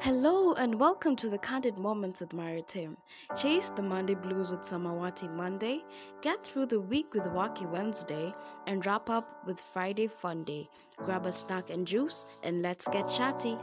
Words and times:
Hello 0.00 0.52
and 0.52 0.78
welcome 0.78 1.16
to 1.16 1.28
the 1.28 1.38
Candid 1.38 1.76
Moments 1.76 2.20
with 2.20 2.30
Maritim. 2.30 2.96
Chase 3.36 3.70
the 3.70 3.82
Monday 3.82 4.14
blues 4.14 4.52
with 4.52 4.60
Samawati 4.60 5.28
Monday, 5.34 5.82
get 6.22 6.42
through 6.42 6.66
the 6.66 6.80
week 6.80 7.14
with 7.14 7.24
Wacky 7.24 7.68
Wednesday, 7.68 8.32
and 8.68 8.86
wrap 8.86 9.10
up 9.10 9.44
with 9.44 9.60
Friday 9.60 10.06
Fun 10.06 10.44
Day. 10.44 10.70
Grab 10.98 11.26
a 11.26 11.32
snack 11.32 11.70
and 11.70 11.84
juice 11.84 12.26
and 12.44 12.62
let's 12.62 12.86
get 12.86 13.08
chatty. 13.08 13.58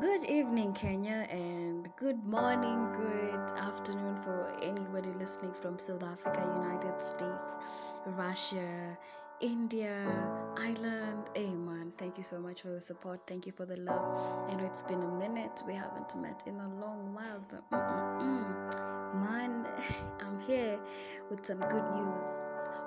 Good 0.00 0.24
evening, 0.24 0.74
Kenya, 0.74 1.26
and 1.30 1.88
good 1.96 2.22
morning, 2.24 2.92
good 2.92 3.58
afternoon 3.58 4.16
for 4.18 4.54
anybody 4.62 5.12
listening 5.12 5.54
from 5.54 5.78
South 5.78 6.02
Africa, 6.02 6.40
United 6.56 7.00
States, 7.00 7.58
Russia, 8.04 8.98
India, 9.44 9.92
Ireland. 10.56 11.28
Man, 11.36 11.92
thank 11.98 12.16
you 12.16 12.22
so 12.22 12.38
much 12.40 12.62
for 12.62 12.68
the 12.68 12.80
support. 12.80 13.20
Thank 13.26 13.44
you 13.44 13.52
for 13.52 13.66
the 13.66 13.76
love. 13.76 14.48
I 14.48 14.54
know 14.54 14.64
it's 14.64 14.80
been 14.80 15.02
a 15.02 15.12
minute. 15.18 15.62
We 15.66 15.74
haven't 15.74 16.16
met 16.16 16.44
in 16.46 16.54
a 16.56 16.68
long 16.80 17.12
while, 17.12 17.44
but 17.50 17.70
mm-mm-mm. 17.70 19.20
man, 19.20 19.66
I'm 20.20 20.40
here 20.40 20.78
with 21.30 21.44
some 21.44 21.60
good 21.60 21.84
news. 21.94 22.26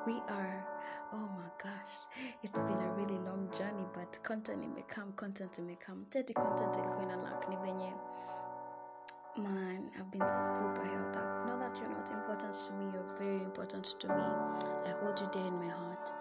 We 0.08 0.14
are. 0.30 0.66
Oh 1.14 1.30
my 1.38 1.50
gosh, 1.62 1.94
it's 2.42 2.64
been 2.64 2.82
a 2.82 2.92
really 2.94 3.20
long 3.20 3.50
journey, 3.56 3.86
but 3.94 4.18
content 4.24 4.66
come, 4.88 5.14
content 5.16 5.60
come. 5.86 6.06
Teti 6.10 6.34
content 6.34 6.76
ilikuwa 6.76 7.04
ina 7.04 7.16
lack 7.18 7.50
ni 7.50 7.56
venye 7.56 7.94
man, 9.38 9.92
I've 9.98 10.12
been 10.12 10.28
super 10.28 10.84
held 10.84 11.16
up. 11.16 11.46
Know 11.46 11.60
that 11.60 11.78
you're 11.80 11.90
not 11.90 12.10
important 12.10 12.56
to 12.66 12.74
me, 12.74 12.86
you're 12.92 13.16
very 13.20 13.44
important 13.44 13.86
to 14.00 14.08
me. 14.08 14.24
I 14.86 14.94
hold 15.00 15.20
you 15.20 15.30
dear 15.32 15.46
in 15.46 15.56
my 15.56 15.70
heart. 15.70 16.12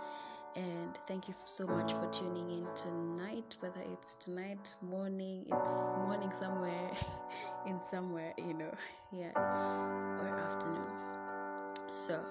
And 0.57 0.99
thank 1.07 1.29
you 1.29 1.35
so 1.45 1.67
much 1.67 1.93
for 1.93 2.09
tuning 2.11 2.51
in 2.51 2.67
tonight, 2.75 3.57
whether 3.61 3.83
it's 3.93 4.15
tonight, 4.15 4.75
morning, 4.81 5.43
it's 5.47 5.71
morning 6.07 6.33
somewhere, 6.33 6.91
in 7.67 7.79
somewhere, 7.83 8.33
you 8.39 8.55
know, 8.55 8.73
yeah, 9.13 9.33
or 9.37 10.29
afternoon. 10.29 10.89
So, 11.91 12.25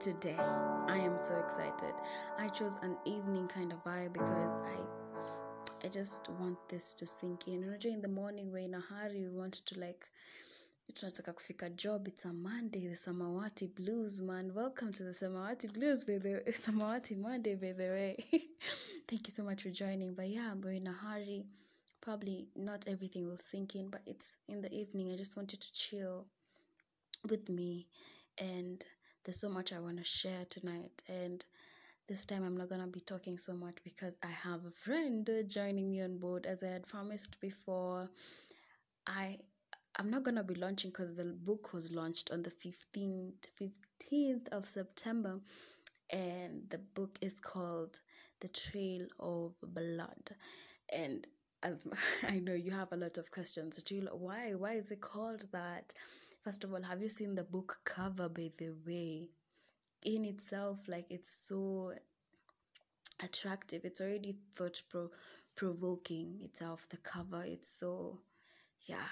today, 0.00 0.34
I 0.36 0.98
am 0.98 1.16
so 1.16 1.36
excited. 1.38 1.94
I 2.38 2.48
chose 2.48 2.80
an 2.82 2.96
evening 3.04 3.46
kind 3.46 3.72
of 3.72 3.84
vibe 3.84 4.14
because 4.14 4.56
I 4.66 5.86
I 5.86 5.88
just 5.88 6.28
want 6.38 6.58
this 6.68 6.92
to 6.94 7.06
sink 7.06 7.48
in. 7.48 7.62
Unajua 7.62 7.94
in 7.94 8.02
the 8.02 8.08
morning 8.08 8.52
we're 8.52 8.58
in 8.58 8.74
a 8.74 8.80
hurry, 8.80 9.22
we 9.22 9.30
want 9.30 9.54
to 9.54 9.80
like 9.80 10.10
tunataka 10.92 11.32
kufika 11.32 11.70
job 11.70 12.08
it's 12.08 12.24
a 12.26 12.32
monday 12.32 12.88
the 12.88 12.96
samawati 12.96 13.68
blues 13.74 14.20
man. 14.20 14.52
Welcome 14.54 14.92
to 14.92 15.04
the 15.04 15.14
samawati 15.14 15.72
blues 15.72 16.04
by 16.04 16.18
the 16.18 16.42
samawati 16.52 17.16
monday 17.16 17.54
by 17.54 17.72
the 17.72 17.90
way. 17.90 18.16
Thank 19.06 19.28
you 19.28 19.32
so 19.32 19.44
much 19.44 19.62
for 19.62 19.70
joining. 19.70 20.14
But 20.14 20.28
yeah 20.28 20.52
we're 20.54 20.72
in 20.72 20.88
a 20.88 20.92
hurry. 20.92 21.44
Probably 22.00 22.48
not 22.56 22.88
everything 22.88 23.28
will 23.28 23.38
sink 23.38 23.76
in 23.76 23.88
but 23.88 24.00
it's 24.04 24.32
in 24.48 24.62
the 24.62 24.72
evening. 24.72 25.12
I 25.12 25.16
just 25.16 25.36
want 25.36 25.52
you 25.52 25.58
to 25.58 25.72
chill 25.72 26.26
with 27.28 27.48
me 27.48 27.86
and 28.38 28.84
there's 29.24 29.38
so 29.38 29.48
much 29.48 29.72
i 29.72 29.78
want 29.78 29.98
to 29.98 30.04
share 30.04 30.44
tonight. 30.50 31.02
And 31.08 31.44
this 32.08 32.24
time 32.24 32.42
i'm 32.42 32.56
not 32.56 32.68
going 32.68 32.80
to 32.80 32.88
be 32.88 33.00
talking 33.00 33.38
so 33.38 33.52
much 33.52 33.76
because 33.84 34.18
i 34.24 34.30
have 34.48 34.64
a 34.64 34.72
friend 34.72 35.30
joining 35.46 35.88
me 35.90 36.02
on 36.02 36.18
board. 36.18 36.46
As 36.46 36.64
i 36.64 36.68
had 36.68 36.88
promised 36.88 37.40
before 37.40 38.08
i 39.06 39.38
I'm 39.96 40.10
not 40.10 40.24
gonna 40.24 40.42
be 40.44 40.54
launching 40.54 40.90
because 40.90 41.14
the 41.14 41.24
book 41.24 41.72
was 41.72 41.92
launched 41.92 42.30
on 42.32 42.42
the 42.42 42.50
15th 42.50 43.46
15th 43.60 44.48
of 44.48 44.66
September 44.66 45.40
and 46.10 46.68
the 46.70 46.78
book 46.78 47.18
is 47.20 47.38
called 47.40 48.00
The 48.40 48.48
Trail 48.48 49.06
of 49.20 49.54
Blood. 49.62 50.30
And 50.92 51.26
as 51.62 51.86
I 52.22 52.38
know 52.40 52.54
you 52.54 52.72
have 52.72 52.92
a 52.92 52.96
lot 52.96 53.18
of 53.18 53.30
questions 53.30 53.82
why 54.12 54.54
why 54.54 54.74
is 54.74 54.90
it 54.90 55.00
called 55.00 55.44
that? 55.52 55.92
First 56.42 56.64
of 56.64 56.72
all 56.72 56.82
have 56.82 57.02
you 57.02 57.08
seen 57.08 57.34
the 57.34 57.44
book 57.44 57.78
cover 57.84 58.28
by 58.28 58.50
the 58.56 58.70
way? 58.86 59.28
In 60.04 60.24
itself 60.24 60.88
like 60.88 61.06
it's 61.10 61.30
so 61.30 61.92
attractive. 63.22 63.84
It's 63.84 64.00
already 64.00 64.36
thought 64.54 64.82
pro- 64.88 65.10
provoking 65.56 66.40
itself 66.42 66.88
the 66.90 66.96
cover. 66.98 67.44
It's 67.44 67.68
so 67.68 68.20
yeah 68.86 69.08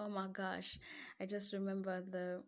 Oh 0.00 0.08
my 0.08 0.28
gosh, 0.28 0.78
I 1.20 1.26
just 1.26 1.52
remember 1.52 2.00
the 2.00 2.40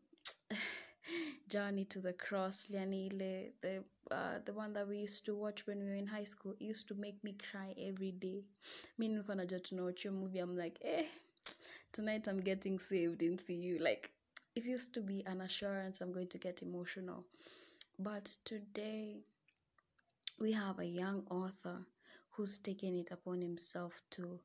journey 1.48 1.84
to 1.86 1.98
the 1.98 2.12
cross, 2.12 2.68
Lianile, 2.70 3.50
the 3.60 3.82
uh, 4.12 4.38
the 4.44 4.52
one 4.52 4.72
that 4.74 4.86
we 4.86 4.98
used 4.98 5.26
to 5.26 5.34
watch 5.34 5.66
when 5.66 5.80
we 5.80 5.86
were 5.86 5.96
in 5.96 6.06
high 6.06 6.22
school. 6.22 6.52
It 6.52 6.64
used 6.64 6.86
to 6.88 6.94
make 6.94 7.24
me 7.24 7.32
cry 7.50 7.74
every 7.76 8.12
day. 8.12 8.44
Me 8.98 9.08
nilikuwa 9.08 9.36
najua 9.36 9.60
tunawatch 9.60 10.04
your 10.04 10.14
movie. 10.14 10.38
I'm 10.38 10.56
like, 10.56 10.78
eh, 10.84 11.06
tonight 11.92 12.28
I'm 12.28 12.40
getting 12.40 12.78
saved 12.78 13.22
in 13.22 13.36
CU. 13.36 13.78
Like, 13.80 14.10
it 14.54 14.64
used 14.66 14.94
to 14.94 15.00
be 15.00 15.24
an 15.26 15.40
assurance 15.40 16.00
I'm 16.00 16.12
going 16.12 16.28
to 16.28 16.38
get 16.38 16.62
emotional. 16.62 17.24
But 17.98 18.36
today, 18.44 19.24
we 20.38 20.52
have 20.52 20.78
a 20.78 20.86
young 20.86 21.26
author 21.30 21.84
who's 22.30 22.58
taken 22.58 22.94
it 22.94 23.10
upon 23.10 23.42
himself 23.42 24.02
to 24.10 24.38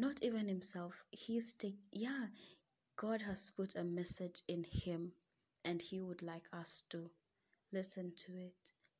not 0.00 0.22
even 0.22 0.48
himself. 0.48 1.04
He's 1.10 1.54
take 1.54 1.78
yeah 1.92 2.26
god 3.00 3.22
has 3.22 3.50
put 3.56 3.76
a 3.76 3.82
message 3.84 4.42
in 4.46 4.62
him 4.64 5.10
and 5.64 5.80
he 5.80 6.02
would 6.02 6.22
like 6.22 6.44
us 6.52 6.82
to 6.90 7.08
listen 7.72 8.12
to 8.14 8.32
it 8.36 8.54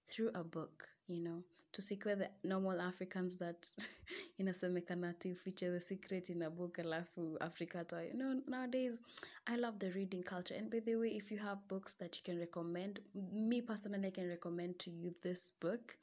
through 0.07 0.31
a 0.35 0.43
book 0.43 0.89
you 1.07 1.21
know 1.21 1.43
to 1.73 1.83
secure 1.83 2.17
the 2.17 2.29
normal 2.43 2.81
africans 2.81 3.37
that 3.37 3.69
inasemekana 4.41 5.19
to 5.19 5.35
feature 5.35 5.71
the 5.71 5.81
secret 5.81 6.31
in 6.31 6.43
a 6.43 6.51
book 6.51 6.79
alafu 6.79 7.37
africa 7.41 7.85
toy 7.85 8.09
you 8.11 8.19
know 8.19 8.41
nowadays 8.47 8.99
i 9.47 9.57
love 9.57 9.79
the 9.79 9.91
reading 9.91 10.23
culture. 10.23 10.55
And 10.59 10.71
by 10.71 10.81
the 10.81 10.97
way 10.97 11.09
if 11.09 11.31
you 11.31 11.39
have 11.39 11.69
books 11.69 11.95
that 11.95 12.17
you 12.17 12.23
can 12.25 12.39
recommend 12.39 13.01
me 13.33 13.61
personally 13.61 14.09
i 14.09 14.11
can 14.13 14.29
recommend 14.29 14.79
to 14.79 14.91
you 14.91 15.15
this 15.23 15.53
book 15.61 15.95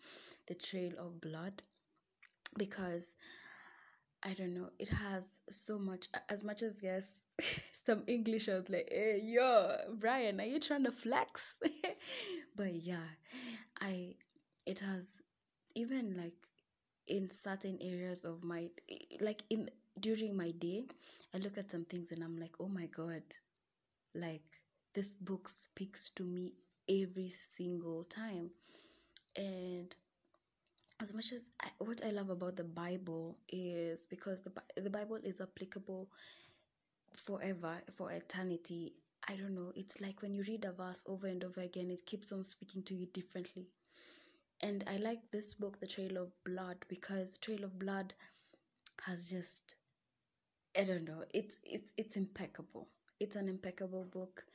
the 0.45 0.55
trail 0.55 0.93
of 0.99 1.19
blood 1.19 1.63
because 2.57 3.15
I 4.23 4.33
don't 4.33 4.53
know. 4.53 4.69
It 4.79 4.89
has 4.89 5.39
so 5.49 5.79
much. 5.79 6.07
As 6.29 6.43
much 6.43 6.61
as 6.61 6.75
yes, 6.83 7.07
some 7.85 8.03
English 8.07 8.47
I 8.49 8.55
was 8.55 8.69
like, 8.69 8.89
"Hey, 8.91 9.21
yo, 9.23 9.75
Brian, 9.99 10.39
are 10.39 10.45
you 10.45 10.59
trying 10.59 10.83
to 10.83 10.91
flex?" 10.91 11.55
but 12.55 12.73
yeah, 12.75 13.07
I. 13.79 14.15
It 14.65 14.79
has 14.79 15.07
even 15.75 16.17
like 16.17 16.35
in 17.07 17.29
certain 17.29 17.77
areas 17.81 18.25
of 18.25 18.43
my 18.43 18.69
like 19.21 19.43
in 19.49 19.69
during 19.99 20.35
my 20.35 20.51
day, 20.51 20.85
I 21.33 21.37
look 21.39 21.57
at 21.57 21.71
some 21.71 21.85
things 21.85 22.11
and 22.11 22.23
I'm 22.23 22.37
like, 22.37 22.55
"Oh 22.59 22.67
my 22.69 22.87
god!" 22.87 23.23
Like 24.15 24.61
this 24.93 25.13
book 25.13 25.47
speaks 25.49 26.09
to 26.15 26.23
me 26.23 26.53
every 26.89 27.29
single 27.29 28.03
time, 28.05 28.51
and 29.35 29.95
as 30.99 31.13
much 31.13 31.31
as 31.31 31.49
I, 31.61 31.69
what 31.79 32.03
I 32.05 32.09
love 32.11 32.29
about 32.29 32.55
the 32.55 32.63
Bible 32.63 33.37
is 33.49 34.05
because 34.07 34.41
the 34.41 34.51
the 34.75 34.89
Bible 34.89 35.17
is 35.23 35.41
applicable 35.41 36.09
forever 37.17 37.81
for 37.91 38.11
eternity. 38.13 38.93
I 39.27 39.35
don't 39.35 39.53
know. 39.55 39.73
It's 39.75 39.99
like 39.99 40.21
when 40.21 40.33
you 40.33 40.43
read 40.47 40.63
a 40.63 40.71
verse 40.71 41.03
over 41.07 41.27
and 41.27 41.43
over 41.43 41.59
again, 41.61 41.91
it 41.91 42.05
keeps 42.05 42.31
on 42.31 42.43
speaking 42.45 42.83
to 42.83 42.95
you 42.95 43.05
differently. 43.07 43.67
And 44.61 44.83
I 44.87 44.97
like 44.97 45.31
this 45.31 45.53
book, 45.55 45.79
The 45.79 45.87
Trail 45.87 46.17
of 46.17 46.31
Blood, 46.45 46.85
because 46.89 47.37
Trail 47.39 47.63
of 47.63 47.77
Blood 47.79 48.13
has 49.01 49.29
just 49.29 49.75
I 50.77 50.85
don't 50.85 51.03
know. 51.03 51.25
It's 51.33 51.59
it's 51.63 51.91
it's 51.97 52.15
impeccable. 52.15 52.87
It's 53.19 53.35
an 53.35 53.49
impeccable 53.49 54.05
book. 54.05 54.45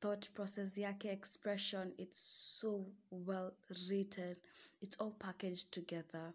Thought 0.00 0.28
process 0.34 0.78
yake 0.78 1.12
expression. 1.12 1.92
It's 1.98 2.18
so 2.18 2.86
well 3.10 3.52
written. 3.90 4.34
It's 4.80 4.96
all 4.96 5.14
packaged 5.18 5.72
together. 5.72 6.32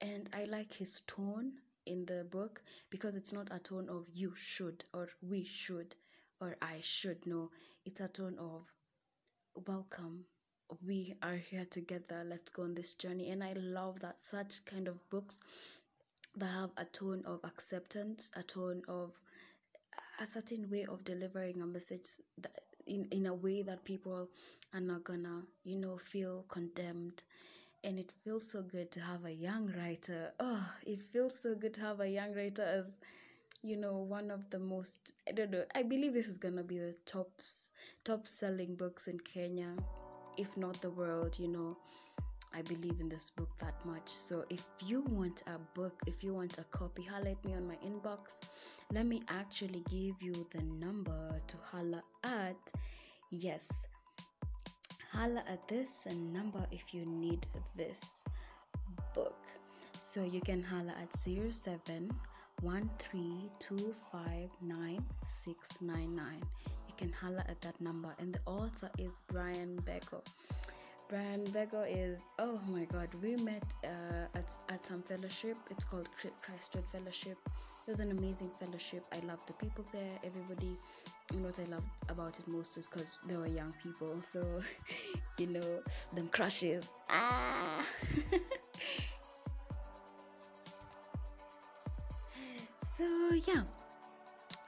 And 0.00 0.30
I 0.32 0.44
like 0.44 0.72
his 0.72 1.00
tone 1.06 1.52
in 1.84 2.06
the 2.06 2.24
book 2.24 2.62
because 2.88 3.16
it's 3.16 3.32
not 3.34 3.48
a 3.52 3.58
tone 3.58 3.88
of 3.90 4.08
you 4.14 4.32
should 4.34 4.82
or 4.94 5.08
we 5.20 5.44
should 5.44 5.94
or 6.40 6.56
I 6.62 6.80
should. 6.80 7.26
No, 7.26 7.50
it's 7.84 8.00
a 8.00 8.08
tone 8.08 8.38
of 8.38 8.72
welcome. 9.66 10.24
We 10.86 11.16
are 11.22 11.36
here 11.36 11.66
together. 11.66 12.24
Let's 12.26 12.50
go 12.50 12.62
on 12.62 12.74
this 12.74 12.94
journey. 12.94 13.28
And 13.30 13.44
I 13.44 13.52
love 13.54 14.00
that 14.00 14.18
such 14.18 14.64
kind 14.64 14.88
of 14.88 14.96
books 15.10 15.42
that 16.36 16.46
have 16.46 16.70
a 16.78 16.86
tone 16.86 17.24
of 17.26 17.40
acceptance, 17.44 18.30
a 18.36 18.42
tone 18.42 18.82
of 18.88 19.12
a 20.20 20.26
certain 20.26 20.70
way 20.70 20.86
of 20.86 21.04
delivering 21.04 21.60
a 21.60 21.66
message 21.66 22.08
that 22.38 22.52
in, 22.90 23.06
in 23.10 23.26
a 23.26 23.34
way 23.34 23.62
that 23.62 23.84
people 23.84 24.28
are 24.74 24.80
not 24.80 25.04
gonna, 25.04 25.42
you 25.64 25.76
know, 25.76 25.96
feel 25.96 26.44
condemned. 26.48 27.22
And 27.82 27.98
it 27.98 28.12
feels 28.24 28.46
so 28.46 28.62
good 28.62 28.90
to 28.90 29.00
have 29.00 29.24
a 29.24 29.32
young 29.32 29.72
writer. 29.78 30.32
Oh, 30.38 30.62
it 30.86 31.00
feels 31.00 31.38
so 31.40 31.54
good 31.54 31.72
to 31.74 31.80
have 31.80 32.00
a 32.00 32.08
young 32.08 32.34
writer 32.34 32.62
as, 32.62 32.98
you 33.62 33.76
know, 33.76 33.98
one 33.98 34.30
of 34.30 34.50
the 34.50 34.58
most 34.58 35.12
I 35.28 35.32
don't 35.32 35.50
know. 35.50 35.64
I 35.74 35.82
believe 35.82 36.12
this 36.12 36.28
is 36.28 36.36
gonna 36.36 36.64
be 36.64 36.78
the 36.78 36.94
tops 37.06 37.70
top 38.04 38.26
selling 38.26 38.74
books 38.74 39.08
in 39.08 39.18
Kenya, 39.20 39.74
if 40.36 40.56
not 40.56 40.80
the 40.82 40.90
world, 40.90 41.38
you 41.38 41.48
know 41.48 41.76
I 42.54 42.62
believe 42.62 43.00
in 43.00 43.08
this 43.08 43.30
book 43.30 43.48
that 43.58 43.74
much. 43.84 44.08
So 44.08 44.44
if 44.50 44.64
you 44.84 45.02
want 45.02 45.42
a 45.46 45.58
book, 45.74 45.94
if 46.06 46.24
you 46.24 46.34
want 46.34 46.58
a 46.58 46.64
copy, 46.64 47.02
holla 47.02 47.30
at 47.30 47.44
me 47.44 47.54
on 47.54 47.66
my 47.66 47.76
inbox. 47.76 48.40
Let 48.92 49.06
me 49.06 49.22
actually 49.28 49.84
give 49.90 50.20
you 50.20 50.46
the 50.50 50.62
number 50.62 51.40
to 51.46 51.56
holla 51.70 52.02
at. 52.24 52.72
Yes, 53.30 53.68
holla 55.12 55.44
at 55.48 55.66
this 55.68 56.06
number 56.32 56.66
if 56.72 56.92
you 56.92 57.06
need 57.06 57.46
this 57.76 58.24
book. 59.14 59.38
So 59.92 60.24
you 60.24 60.40
can 60.40 60.62
holla 60.62 60.94
at 61.00 61.12
07 61.12 62.10
You 66.88 66.94
can 66.96 67.12
holla 67.12 67.44
at 67.48 67.60
that 67.60 67.80
number, 67.80 68.14
and 68.18 68.34
the 68.34 68.40
author 68.46 68.90
is 68.98 69.22
Brian 69.28 69.80
Bego. 69.84 70.22
Brian 71.10 71.44
Bego 71.46 71.84
is 71.88 72.20
oh 72.38 72.60
my 72.68 72.84
god, 72.84 73.08
we 73.20 73.34
met 73.42 73.74
uh, 73.82 74.38
at 74.38 74.56
at 74.68 74.86
some 74.86 75.02
fellowship. 75.02 75.56
It's 75.68 75.84
called 75.84 76.08
Christhood 76.16 76.86
Fellowship. 76.86 77.36
It 77.48 77.90
was 77.90 77.98
an 77.98 78.12
amazing 78.12 78.52
fellowship. 78.60 79.04
I 79.12 79.18
loved 79.26 79.48
the 79.48 79.54
people 79.54 79.84
there, 79.92 80.20
everybody. 80.22 80.78
And 81.32 81.44
what 81.44 81.58
I 81.58 81.64
loved 81.64 81.88
about 82.08 82.38
it 82.38 82.46
most 82.46 82.76
was 82.76 82.86
because 82.86 83.18
they 83.26 83.36
were 83.36 83.48
young 83.48 83.74
people, 83.82 84.22
so 84.32 84.62
you 85.36 85.48
know 85.48 85.80
them 86.14 86.28
crushes. 86.28 86.86
Ah. 87.08 87.84
so 92.96 93.04
yeah 93.48 93.64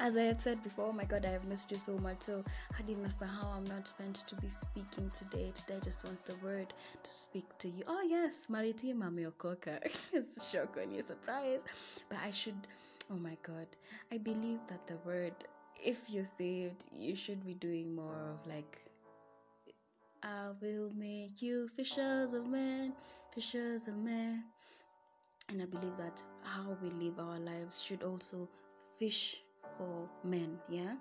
as 0.02 0.16
I 0.16 0.22
had 0.22 0.40
said 0.40 0.60
before, 0.64 0.86
oh 0.86 0.92
my 0.92 1.04
god, 1.04 1.24
I 1.24 1.30
have 1.30 1.44
missed 1.44 1.70
you 1.70 1.78
so 1.78 1.96
much. 1.96 2.22
So 2.22 2.44
I 2.76 2.82
didn't 2.82 3.04
understand 3.04 3.30
how 3.30 3.52
I'm 3.54 3.64
not 3.64 3.92
meant 4.00 4.16
to 4.26 4.34
be 4.34 4.48
speaking 4.48 5.08
today. 5.10 5.52
Today 5.54 5.76
I 5.76 5.78
just 5.78 6.04
want 6.04 6.24
the 6.24 6.34
word 6.44 6.74
to 7.00 7.10
speak 7.10 7.46
to 7.58 7.68
you. 7.68 7.84
Oh 7.86 8.02
yes, 8.02 8.48
Maritima 8.50 9.12
Miokoka. 9.12 9.78
it's 10.12 10.36
a 10.36 10.40
shock 10.42 10.74
when 10.74 10.90
you're 10.90 11.04
surprised. 11.04 11.66
But 12.08 12.18
I 12.24 12.32
should 12.32 12.66
oh 13.12 13.16
my 13.16 13.36
god. 13.44 13.68
I 14.10 14.18
believe 14.18 14.58
that 14.66 14.88
the 14.88 14.96
word 15.06 15.34
if 15.80 16.10
you're 16.10 16.24
saved, 16.24 16.86
you 16.90 17.14
should 17.14 17.46
be 17.46 17.54
doing 17.54 17.94
more 17.94 18.18
of 18.32 18.44
like 18.44 18.78
I 20.24 20.50
will 20.60 20.90
make 20.96 21.40
you 21.40 21.68
fishers 21.68 22.32
of 22.32 22.46
men, 22.48 22.92
fishers 23.32 23.86
of 23.86 23.96
men. 23.96 24.42
And 25.48 25.62
I 25.62 25.66
believe 25.66 25.96
that 25.98 26.24
how 26.42 26.76
we 26.82 26.88
live 26.88 27.20
our 27.20 27.38
lives 27.38 27.80
should 27.80 28.02
also 28.02 28.48
fish 28.98 29.42
for 29.76 30.08
men 30.24 30.58
yeah? 30.68 30.94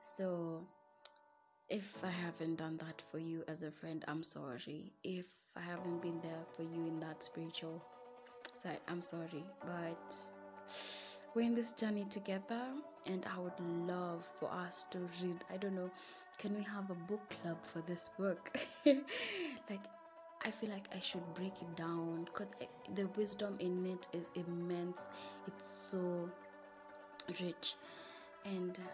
So 0.00 0.62
if 1.68 2.04
i 2.04 2.10
haven't 2.10 2.56
done 2.56 2.76
that 2.78 3.00
for 3.10 3.18
you 3.18 3.44
as 3.48 3.62
a 3.62 3.70
friend 3.70 4.04
i'm 4.08 4.22
sorry. 4.22 4.92
If 5.04 5.26
i 5.56 5.60
haven't 5.60 6.00
been 6.02 6.20
there 6.20 6.44
for 6.56 6.62
you 6.62 6.86
in 6.86 7.00
that 7.00 7.22
spiritual 7.22 7.80
side 8.62 8.80
i'm 8.88 9.02
sorry. 9.02 9.44
But 9.60 10.16
we're 11.34 11.46
in 11.46 11.54
this 11.54 11.72
journey 11.72 12.04
together 12.10 12.62
and 13.06 13.26
i 13.34 13.38
would 13.40 13.58
love 13.88 14.28
for 14.38 14.50
us 14.52 14.84
to 14.90 14.98
read 15.22 15.44
i 15.52 15.56
don't 15.56 15.74
know 15.74 15.90
can 16.38 16.56
we 16.56 16.62
have 16.62 16.90
a 16.90 16.94
book 16.94 17.20
club 17.42 17.58
for 17.62 17.80
this 17.80 18.10
book? 18.18 18.50
Like 19.70 19.80
I 20.44 20.50
feel 20.50 20.70
like 20.70 20.88
I 20.92 20.98
should 20.98 21.34
break 21.34 21.62
it 21.62 21.76
down 21.76 22.24
because 22.24 22.48
the 22.94 23.06
wisdom 23.16 23.56
in 23.60 23.86
it 23.86 24.08
is 24.12 24.28
immense. 24.34 25.06
It's 25.46 25.68
so 25.68 26.28
rich 27.40 27.76
and 28.44 28.78
uh, 28.78 28.92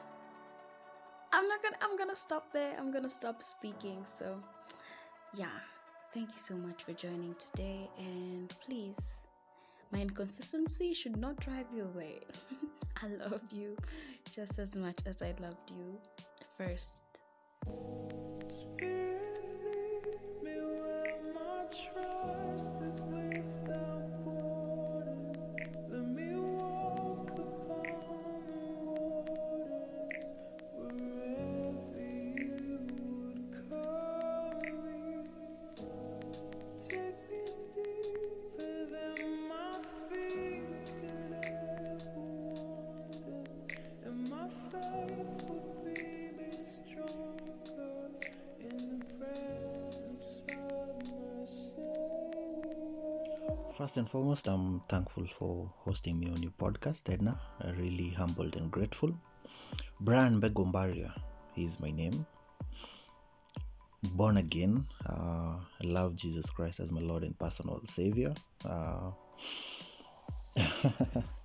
i'm 1.33 1.49
not 1.49 1.63
gonna 1.63 1.77
i'm 1.83 1.97
gonna 1.97 2.17
stop 2.17 2.53
there. 2.53 2.75
I'm 2.79 2.91
gonna 2.91 3.11
stop 3.11 3.43
speaking. 3.43 4.05
So 4.19 4.43
yeah. 5.35 5.59
Thank 6.15 6.33
you 6.33 6.39
so 6.39 6.55
much 6.55 6.85
for 6.85 6.95
joining 6.95 7.35
today. 7.35 7.89
And 7.99 8.49
please 8.65 8.97
my 9.93 10.01
inconsistency 10.01 10.93
should 10.95 11.17
not 11.17 11.37
drive 11.41 11.67
you 11.75 11.85
away. 11.85 12.21
I 13.03 13.09
love 13.09 13.43
you 13.53 13.77
just 14.31 14.59
as 14.59 14.75
much 14.75 14.99
as 15.07 15.23
i 15.23 15.35
loved 15.41 15.71
you. 15.71 15.99
First 16.57 17.03
First 53.79 53.97
and 53.97 54.11
foremost, 54.11 54.49
I'm 54.49 54.81
thankful 54.89 55.25
for 55.29 55.71
hosting 55.85 56.19
me 56.19 56.29
on 56.31 56.43
your 56.43 56.51
podcast, 56.51 57.09
Edna. 57.15 57.39
Really 57.77 58.09
humbled 58.09 58.57
and 58.57 58.73
grateful. 58.73 59.15
Brian 60.01 60.41
Begombaria 60.41 61.13
is 61.57 61.79
my 61.79 61.93
name. 61.93 62.27
Born 64.03 64.39
again. 64.39 64.85
Uh, 65.07 65.61
I 65.81 65.85
love 65.85 66.17
Jesus 66.17 66.51
Christ 66.51 66.81
as 66.81 66.91
my 66.91 67.01
Lord 67.01 67.23
and 67.23 67.39
personal 67.39 67.81
Savior. 67.85 68.35
Uh, 68.65 69.13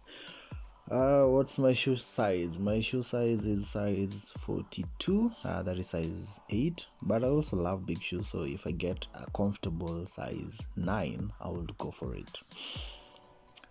Uh, 0.94 1.26
what's 1.26 1.58
my 1.58 1.74
shoe 1.74 1.96
size? 1.96 2.60
My 2.60 2.80
shoe 2.80 3.02
size 3.02 3.48
is 3.48 3.68
size 3.68 4.32
42. 4.38 5.32
Uh, 5.44 5.64
that 5.64 5.80
is 5.80 5.88
size 5.88 6.40
8. 6.52 6.86
But 7.02 7.24
I 7.24 7.30
also 7.30 7.58
love 7.58 7.88
big 7.88 8.00
shoes, 8.00 8.28
so 8.28 8.44
if 8.44 8.68
I 8.68 8.72
get 8.72 9.08
a 9.16 9.26
comfortable 9.32 10.06
size 10.06 10.68
9, 10.76 11.34
I 11.42 11.50
would 11.50 11.76
go 11.80 11.90
for 11.90 12.14
it. 12.14 12.40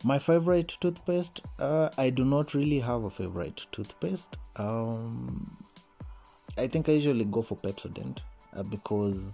My 0.03 0.19
favorite 0.19 0.77
toothpaste? 0.81 1.43
Uh, 1.61 1.91
I 1.97 2.11
do 2.11 2.25
not 2.25 2.55
really 2.55 2.81
have 2.81 3.05
a 3.05 3.11
favorite 3.11 3.69
toothpaste. 3.71 4.37
Um, 4.57 5.57
I 6.59 6.67
think 6.67 6.89
I 6.89 6.93
usually 6.93 7.25
go 7.25 7.43
for 7.43 7.57
Pepsodent 7.57 8.19
uh, 8.53 8.65
because 8.65 9.31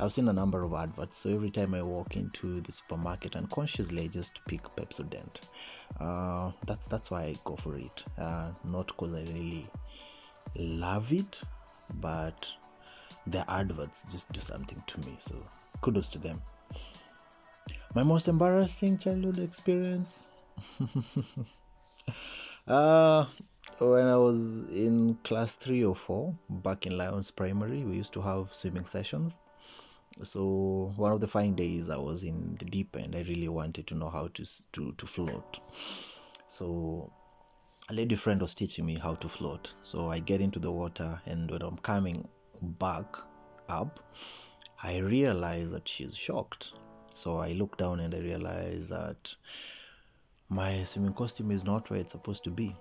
I've 0.00 0.12
seen 0.12 0.28
a 0.28 0.32
number 0.32 0.62
of 0.62 0.72
adverts, 0.74 1.18
so 1.18 1.30
every 1.30 1.50
time 1.50 1.74
I 1.74 1.82
walk 1.82 2.16
into 2.16 2.60
the 2.60 2.70
supermarket, 2.70 3.34
unconsciously 3.34 4.04
I 4.04 4.06
just 4.06 4.44
pick 4.46 4.62
Pepsodent. 4.76 5.40
Uh, 5.98 6.52
that's 6.66 6.86
that's 6.86 7.10
why 7.10 7.22
I 7.24 7.34
go 7.44 7.56
for 7.56 7.76
it. 7.76 8.04
Uh, 8.16 8.52
not 8.62 8.86
because 8.86 9.14
I 9.14 9.22
really 9.22 9.66
love 10.54 11.12
it, 11.12 11.40
but 11.92 12.54
the 13.26 13.44
adverts 13.50 14.06
just 14.10 14.30
do 14.32 14.40
something 14.40 14.80
to 14.86 15.00
me. 15.00 15.16
So 15.18 15.34
kudos 15.80 16.10
to 16.10 16.18
them. 16.18 16.42
My 17.94 18.04
most 18.04 18.28
embarrassing 18.28 18.98
childhood 18.98 19.38
experience. 19.38 20.26
uh, 22.68 23.26
when 23.78 24.06
I 24.06 24.16
was 24.16 24.62
in 24.70 25.16
class 25.24 25.56
three 25.56 25.84
or 25.84 25.96
four, 25.96 26.36
back 26.48 26.86
in 26.86 26.96
Lions 26.96 27.32
Primary, 27.32 27.82
we 27.84 27.96
used 27.96 28.12
to 28.12 28.20
have 28.20 28.54
swimming 28.54 28.84
sessions 28.84 29.40
so 30.22 30.92
one 30.96 31.12
of 31.12 31.20
the 31.20 31.28
fine 31.28 31.54
days 31.54 31.90
i 31.90 31.96
was 31.96 32.24
in 32.24 32.56
the 32.58 32.64
deep 32.64 32.96
end 32.96 33.14
i 33.14 33.20
really 33.20 33.48
wanted 33.48 33.86
to 33.86 33.94
know 33.94 34.10
how 34.10 34.28
to 34.28 34.44
to, 34.72 34.92
to 34.92 35.06
float. 35.06 35.60
So 36.48 37.12
a 37.90 37.94
lady 37.94 38.16
friend 38.16 38.40
was 38.40 38.54
teaching 38.54 38.84
me 38.84 38.96
how 38.96 39.14
to 39.14 39.28
float. 39.28 39.72
So 39.82 40.10
i 40.10 40.18
get 40.18 40.40
into 40.40 40.58
the 40.58 40.72
water 40.72 41.20
and 41.26 41.50
when 41.50 41.62
i'm 41.62 41.78
coming 41.78 42.28
back 42.62 43.16
up 43.68 44.00
i 44.82 44.98
realize 44.98 45.70
that 45.70 45.88
she's 45.88 46.16
shocked. 46.16 46.72
So 47.10 47.36
i 47.36 47.52
look 47.52 47.76
down 47.76 48.00
and 48.00 48.14
i 48.14 48.18
realize 48.18 48.88
that 48.88 49.34
my 50.48 50.82
swimming 50.84 51.14
costume 51.14 51.50
is 51.50 51.64
not 51.64 51.90
where 51.90 52.00
it's 52.00 52.12
supposed 52.12 52.44
to 52.44 52.50
be. 52.50 52.74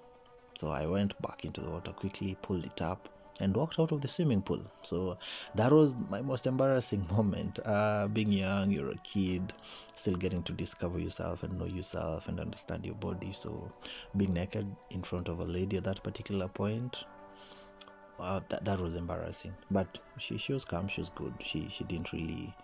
So 0.56 0.70
i 0.70 0.86
went 0.88 1.22
back 1.22 1.46
into 1.46 1.62
the 1.62 1.70
water 1.70 1.92
quickly 1.92 2.36
pulled 2.42 2.66
it 2.66 2.82
up 2.82 3.10
and 3.40 3.56
walked 3.56 3.80
out 3.80 3.92
of 3.92 4.02
the 4.02 4.08
swimming 4.08 4.42
pool. 4.42 4.62
So 4.84 5.18
that 5.56 5.72
was 5.72 5.96
my 5.96 6.22
most 6.22 6.48
embarrassing 6.48 7.08
moment. 7.12 7.60
Uh, 7.64 8.08
being 8.08 8.32
young, 8.32 8.72
you're 8.72 8.92
a 8.92 8.98
kid, 8.98 9.54
still 9.94 10.16
getting 10.16 10.44
to 10.44 10.54
discover 10.54 11.00
yourself 11.00 11.44
and 11.44 11.58
know 11.58 11.66
yourself 11.66 12.28
and 12.28 12.40
understand 12.40 12.86
your 12.86 12.96
body. 12.96 13.32
So 13.34 13.72
being 14.16 14.34
naked 14.34 14.76
in 14.90 15.04
front 15.04 15.28
of 15.30 15.40
a 15.40 15.46
lady 15.46 15.78
at 15.78 15.84
that 15.86 16.04
particular 16.04 16.48
point, 16.48 17.04
uh, 18.20 18.40
that, 18.50 18.66
that 18.66 18.80
was 18.80 18.96
embarrassing. 18.96 19.56
But 19.70 20.00
she, 20.18 20.38
she 20.38 20.54
was 20.54 20.66
calm, 20.66 20.88
she 20.88 21.02
was 21.02 21.10
good. 21.10 21.34
She, 21.42 21.70
she 21.70 21.84
didn't 21.84 22.14
really 22.14 22.56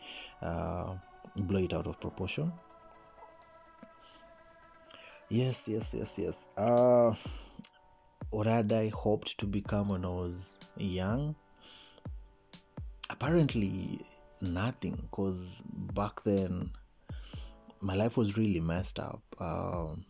uh, 0.41 0.95
blow 1.35 1.59
it 1.59 1.73
out 1.73 1.87
of 1.87 1.99
proportion. 1.99 2.53
Yes, 5.29 5.67
yes, 5.67 5.93
yes, 5.93 6.17
yes. 6.19 6.49
Uh, 6.57 7.13
or 8.33 8.45
had 8.45 8.73
I 8.73 8.89
hoped 8.89 9.37
to 9.39 9.45
become 9.45 9.89
when 9.89 10.03
I 10.03 10.09
was 10.09 10.57
young? 10.75 11.35
Apparently, 13.11 14.01
nothing 14.41 14.95
because 14.95 15.61
back 15.93 16.23
then 16.23 16.71
my 17.79 17.93
life 17.93 18.17
was 18.17 18.35
really 18.35 18.59
messed 18.59 18.99
up. 18.99 19.21
Um, 19.39 20.05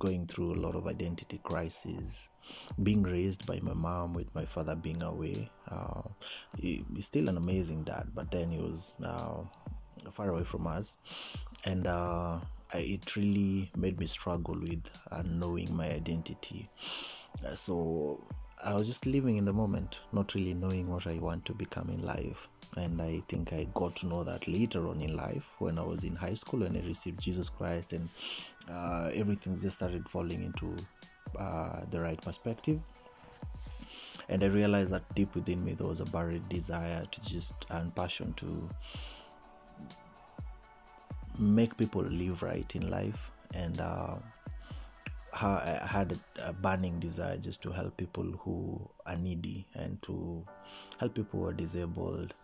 going 0.00 0.26
through 0.26 0.54
a 0.54 0.60
lot 0.60 0.74
of 0.74 0.88
identity 0.88 1.38
crises, 1.44 2.32
being 2.82 3.04
raised 3.04 3.46
by 3.46 3.60
my 3.62 3.74
mom 3.74 4.14
with 4.14 4.34
my 4.34 4.46
father 4.46 4.74
being 4.74 5.02
away. 5.02 5.48
Uh, 5.70 6.02
he, 6.58 6.84
he's 6.92 7.06
still 7.06 7.28
an 7.28 7.36
amazing 7.36 7.84
dad 7.84 8.08
but 8.12 8.32
then 8.32 8.50
he 8.50 8.58
was 8.58 8.94
uh, 9.04 9.42
far 10.10 10.28
away 10.28 10.42
from 10.42 10.66
us. 10.66 10.98
And 11.64 11.86
uh, 11.86 12.40
I, 12.74 12.78
it 12.78 13.14
really 13.14 13.70
made 13.76 14.00
me 14.00 14.06
struggle 14.06 14.58
with 14.58 14.90
knowing 15.24 15.76
my 15.76 15.88
identity 15.88 16.68
so 17.54 18.20
i 18.62 18.74
was 18.74 18.86
just 18.86 19.06
living 19.06 19.36
in 19.36 19.44
the 19.44 19.52
moment 19.52 20.00
not 20.12 20.34
really 20.34 20.54
knowing 20.54 20.88
what 20.88 21.06
i 21.06 21.18
want 21.18 21.44
to 21.44 21.54
become 21.54 21.88
in 21.90 22.04
life. 22.04 22.48
And 22.76 23.02
i 23.02 23.20
think 23.26 23.52
i 23.52 23.66
got 23.74 23.96
to 23.96 24.06
know 24.06 24.22
that 24.24 24.46
later 24.46 24.86
on 24.88 25.00
in 25.00 25.16
life 25.16 25.54
when 25.58 25.78
i 25.78 25.82
was 25.82 26.04
in 26.04 26.14
high 26.14 26.34
school 26.34 26.62
and 26.62 26.76
i 26.76 26.80
received 26.80 27.20
jesus 27.20 27.48
christ 27.48 27.92
and 27.92 28.08
uh, 28.70 29.10
everything 29.14 29.58
just 29.58 29.78
started 29.78 30.08
falling 30.08 30.42
into 30.44 30.76
uh, 31.38 31.80
the 31.90 32.00
right 32.00 32.20
perspective. 32.20 32.80
And 34.28 34.44
i 34.44 34.46
realized 34.46 34.92
that 34.92 35.14
deep 35.14 35.34
within 35.34 35.64
me 35.64 35.72
there 35.72 35.86
was 35.86 36.00
a 36.00 36.04
buried 36.04 36.48
desire 36.48 37.04
to 37.10 37.20
just 37.22 37.66
and 37.70 37.94
passion 37.94 38.32
to 38.34 38.68
make 41.38 41.76
people 41.76 42.02
live 42.02 42.42
right 42.42 42.74
in 42.76 42.90
life. 42.90 43.32
And 43.54 43.80
uh, 43.80 44.16
had 45.32 46.18
a, 46.42 46.52
burning 46.52 46.98
desire 47.00 47.36
just 47.36 47.62
to 47.62 47.70
help 47.70 47.96
people 47.96 48.24
who 48.40 48.90
are 49.06 49.16
needy 49.16 49.66
and 49.74 50.00
to 50.02 50.44
help 50.98 51.14
people 51.14 51.40
who 51.40 51.46
are 51.46 51.52
disabled. 51.52 52.34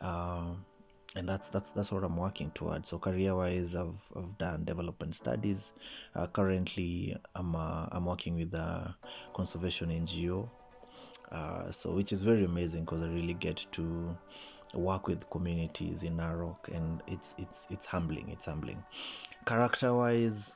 Uh, 0.00 0.54
and 1.16 1.28
that's 1.28 1.50
that's 1.50 1.72
that's 1.72 1.92
what 1.92 2.02
I'm 2.02 2.16
working 2.16 2.50
towards. 2.50 2.88
So 2.88 2.98
career-wise, 2.98 3.76
I've 3.76 4.02
I've 4.16 4.36
done 4.36 4.64
development 4.64 5.14
studies. 5.14 5.72
Uh, 6.14 6.26
currently, 6.26 7.16
I'm 7.34 7.54
uh, 7.54 7.86
I'm 7.92 8.04
working 8.04 8.36
with 8.36 8.52
a 8.54 8.96
conservation 9.32 9.90
NGO. 9.90 10.48
Uh, 11.30 11.70
so 11.70 11.92
which 11.92 12.12
is 12.12 12.22
very 12.22 12.44
amazing 12.44 12.84
because 12.84 13.02
I 13.02 13.08
really 13.08 13.34
get 13.34 13.64
to 13.72 14.16
work 14.74 15.06
with 15.06 15.30
communities 15.30 16.02
in 16.02 16.16
Narok, 16.16 16.68
and 16.74 17.00
it's 17.06 17.34
it's 17.38 17.68
it's 17.70 17.86
humbling. 17.86 18.30
It's 18.30 18.46
humbling. 18.46 18.82
Character-wise, 19.46 20.52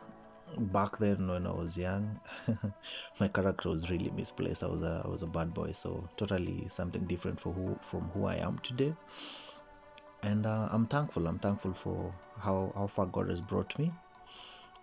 back 0.57 0.99
then 0.99 1.29
when 1.29 1.47
I 1.47 1.53
was 1.53 1.77
young, 1.77 2.21
my 3.21 3.29
character 3.29 3.69
was 3.69 3.91
really 3.91 4.11
misplaced. 4.11 4.63
I 4.63 4.67
was 4.67 4.83
a 4.83 5.03
I 5.05 5.09
was 5.09 5.23
a 5.23 5.27
bad 5.27 5.55
boy, 5.55 5.73
so 5.73 6.09
totally 6.17 6.69
something 6.69 7.07
different 7.07 7.41
for 7.41 7.53
who 7.53 7.79
from 7.83 8.03
who 8.11 8.27
I 8.27 8.37
am 8.37 8.59
today. 8.61 8.95
And 10.23 10.47
uh, 10.47 10.69
I'm 10.71 10.87
thankful. 10.87 11.27
I'm 11.27 11.39
thankful 11.39 11.75
for 11.75 12.13
how 12.39 12.73
how 12.75 12.87
far 12.87 13.07
God 13.07 13.29
has 13.29 13.41
brought 13.41 13.79
me. 13.79 13.93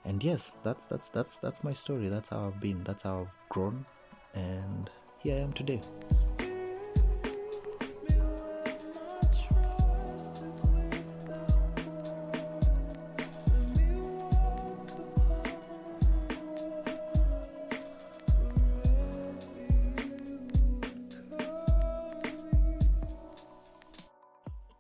And 0.06 0.24
yes, 0.24 0.52
that's 0.64 0.88
that's 0.88 1.10
that's 1.10 1.40
that's 1.40 1.64
my 1.64 1.74
story. 1.74 2.10
That's 2.10 2.30
how 2.30 2.48
I've 2.48 2.60
been. 2.60 2.84
That's 2.84 3.04
how 3.04 3.22
I've 3.22 3.50
grown, 3.50 3.86
and 4.34 4.90
here 5.20 5.36
I 5.36 5.40
am 5.40 5.54
today. 5.54 5.82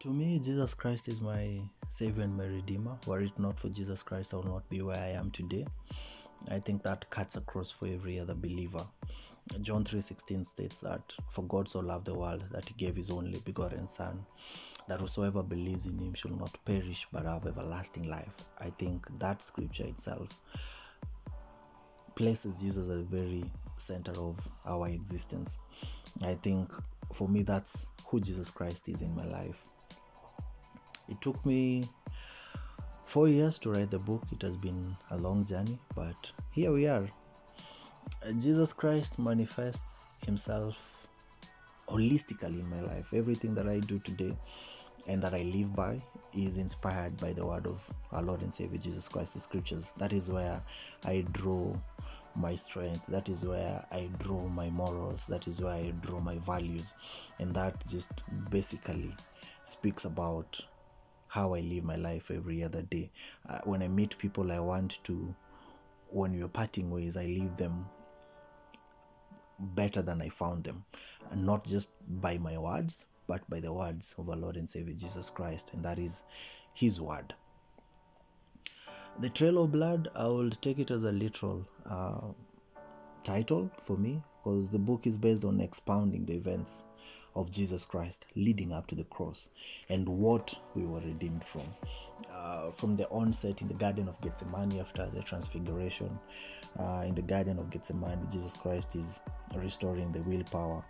To 0.06 0.12
me, 0.12 0.38
Jesus 0.38 0.76
Christ 0.76 1.08
is 1.08 1.20
my 1.20 1.60
Savior 1.90 2.26
and 2.26 2.38
my 2.38 2.46
Redeemer. 2.46 2.96
Were 3.08 3.22
it 3.22 3.40
not 3.40 3.58
for 3.58 3.70
Jesus 3.70 4.04
Christ, 4.04 4.36
I 4.36 4.38
would 4.38 4.46
not 4.46 4.70
be 4.70 4.84
where 4.84 5.00
I 5.00 5.14
am 5.14 5.32
today. 5.32 5.66
I 6.52 6.60
think 6.60 6.84
that 6.84 7.10
cuts 7.10 7.38
across 7.38 7.72
for 7.72 7.88
every 7.88 8.20
other 8.20 8.36
believer. 8.36 8.86
John 9.62 9.84
3:16 9.84 10.46
states 10.46 10.82
that 10.82 11.16
for 11.32 11.42
God 11.46 11.68
so 11.68 11.80
loved 11.80 12.06
the 12.06 12.14
world 12.14 12.46
that 12.52 12.70
he 12.70 12.76
gave 12.76 12.96
his 12.96 13.10
only 13.10 13.40
begotten 13.40 13.88
son 13.88 14.24
that 14.88 15.00
whosoever 15.00 15.42
believes 15.42 15.88
in 15.88 15.98
him 15.98 16.14
shall 16.14 16.36
not 16.36 16.56
perish 16.66 17.08
but 17.12 17.26
have 17.26 17.48
everlasting 17.48 18.08
life. 18.08 18.46
I 18.60 18.70
think 18.70 19.08
that 19.18 19.42
scripture 19.42 19.88
itself 19.88 20.40
places 22.14 22.62
Jesus 22.62 22.90
at 22.90 22.98
the 22.98 23.18
very 23.18 23.52
center 23.78 24.12
of 24.12 24.48
our 24.68 24.88
existence. 24.88 25.60
I 26.22 26.36
think 26.36 26.72
for 27.12 27.28
me 27.28 27.42
that's 27.42 27.88
who 28.06 28.20
Jesus 28.20 28.52
Christ 28.52 28.88
is 28.88 29.02
in 29.02 29.16
my 29.16 29.26
life. 29.26 29.66
It 31.08 31.22
took 31.22 31.46
me 31.46 31.88
four 33.06 33.28
years 33.28 33.60
to 33.60 33.72
write 33.72 33.92
the 33.92 34.00
book. 34.00 34.24
It 34.32 34.42
has 34.42 34.58
been 34.58 34.96
a 35.12 35.18
long 35.18 35.46
journey, 35.46 35.80
but 35.96 36.32
here 36.52 36.72
we 36.72 36.88
are. 36.88 37.08
Uh, 38.24 38.34
Jesus 38.40 38.74
Christ 38.74 39.20
manifests 39.20 40.08
himself 40.26 41.08
holistically 41.88 42.60
in 42.60 42.70
my 42.70 42.82
life. 42.82 43.14
Everything 43.14 43.56
that 43.56 43.68
I 43.68 43.80
do 43.80 44.00
today 44.00 44.36
and 45.08 45.22
that 45.22 45.34
I 45.34 45.44
live 45.44 45.76
by 45.76 46.02
is 46.34 46.58
inspired 46.58 47.18
by 47.18 47.34
the 47.34 47.46
word 47.46 47.68
of 47.68 47.88
our 48.12 48.24
Lord 48.24 48.42
and 48.42 48.52
Savior 48.52 48.80
Jesus 48.80 49.08
Christ, 49.08 49.34
the 49.36 49.40
scriptures. 49.40 49.92
That 49.98 50.14
is 50.14 50.32
where 50.32 50.62
I 51.04 51.26
draw 51.32 51.76
my 52.36 52.56
strength. 52.56 53.08
That 53.08 53.30
is 53.30 53.46
where 53.46 53.86
I 53.92 54.10
draw 54.18 54.48
my 54.48 54.70
morals. 54.70 55.28
That 55.28 55.48
is 55.48 55.62
where 55.62 55.74
I 55.74 55.94
draw 56.02 56.20
my 56.20 56.40
values. 56.40 56.96
And 57.40 57.56
that 57.56 57.88
just 57.88 58.24
basically 58.50 59.16
speaks 59.64 60.06
about 60.06 60.60
how 61.36 61.54
I 61.54 61.60
live 61.60 61.84
my 61.84 61.98
life 61.98 62.32
every 62.32 62.63
other 62.63 62.82
day. 62.82 63.12
Uh, 63.48 63.60
when 63.65 63.84
I 63.84 63.89
meet 63.89 64.18
people 64.18 64.54
I 64.54 64.60
want 64.60 65.04
to, 65.04 65.36
when 66.10 66.34
we're 66.34 66.48
parting 66.48 66.92
ways, 66.92 67.18
I 67.18 67.25
leave 67.25 67.58
them 67.58 67.88
better 69.60 70.01
than 70.01 70.22
I 70.22 70.30
found 70.30 70.63
them. 70.63 70.86
And 71.32 71.46
not 71.46 71.65
just 71.65 71.92
by 72.22 72.38
my 72.38 72.58
words, 72.58 73.06
but 73.27 73.50
by 73.50 73.60
the 73.60 73.74
words 73.74 74.15
of 74.18 74.30
our 74.30 74.38
Lord 74.38 74.56
and 74.56 74.70
Savior 74.70 74.94
Jesus 74.94 75.30
Christ, 75.30 75.74
and 75.74 75.84
that 75.84 76.00
is 76.00 76.24
His 76.74 77.01
word. 77.01 77.34
The 79.20 79.30
Trail 79.30 79.62
of 79.62 79.74
Blood, 79.74 80.08
I 80.15 80.27
will 80.27 80.51
take 80.51 80.80
it 80.80 80.89
as 80.89 81.04
a 81.04 81.12
literal 81.12 81.68
uh, 81.86 82.27
title 83.25 83.70
for 83.84 83.98
me 83.98 84.22
because 84.46 84.70
the 84.70 84.80
book 84.80 85.08
is 85.08 85.18
based 85.18 85.44
on 85.44 85.60
expounding 85.60 86.25
the 86.25 86.34
events 86.34 86.86
of 87.36 87.52
Jesus 87.52 87.84
Christ 87.84 88.25
leading 88.36 88.72
up 88.72 88.88
to 88.88 88.96
the 88.96 89.04
cross 89.04 89.50
and 89.90 90.08
what 90.08 90.54
we 90.75 90.86
were 90.86 91.02
redeemed 91.02 91.44
from. 91.44 91.64
Uh, 92.32 92.70
from 92.72 92.96
the 92.96 93.08
onset 93.10 93.62
in 93.62 93.68
the 93.68 93.74
Garden 93.74 94.08
of 94.08 94.22
Gethsemane 94.22 94.80
after 94.80 95.06
the 95.08 95.22
Transfiguration, 95.22 96.20
uh, 96.80 97.04
in 97.06 97.16
the 97.16 97.24
Garden 97.24 97.58
of 97.58 97.70
Gethsemane, 97.72 98.28
Jesus 98.32 98.56
Christ 98.56 98.96
is 98.96 99.22
restoring 99.56 100.12
the 100.12 100.22
willpower 100.22 100.86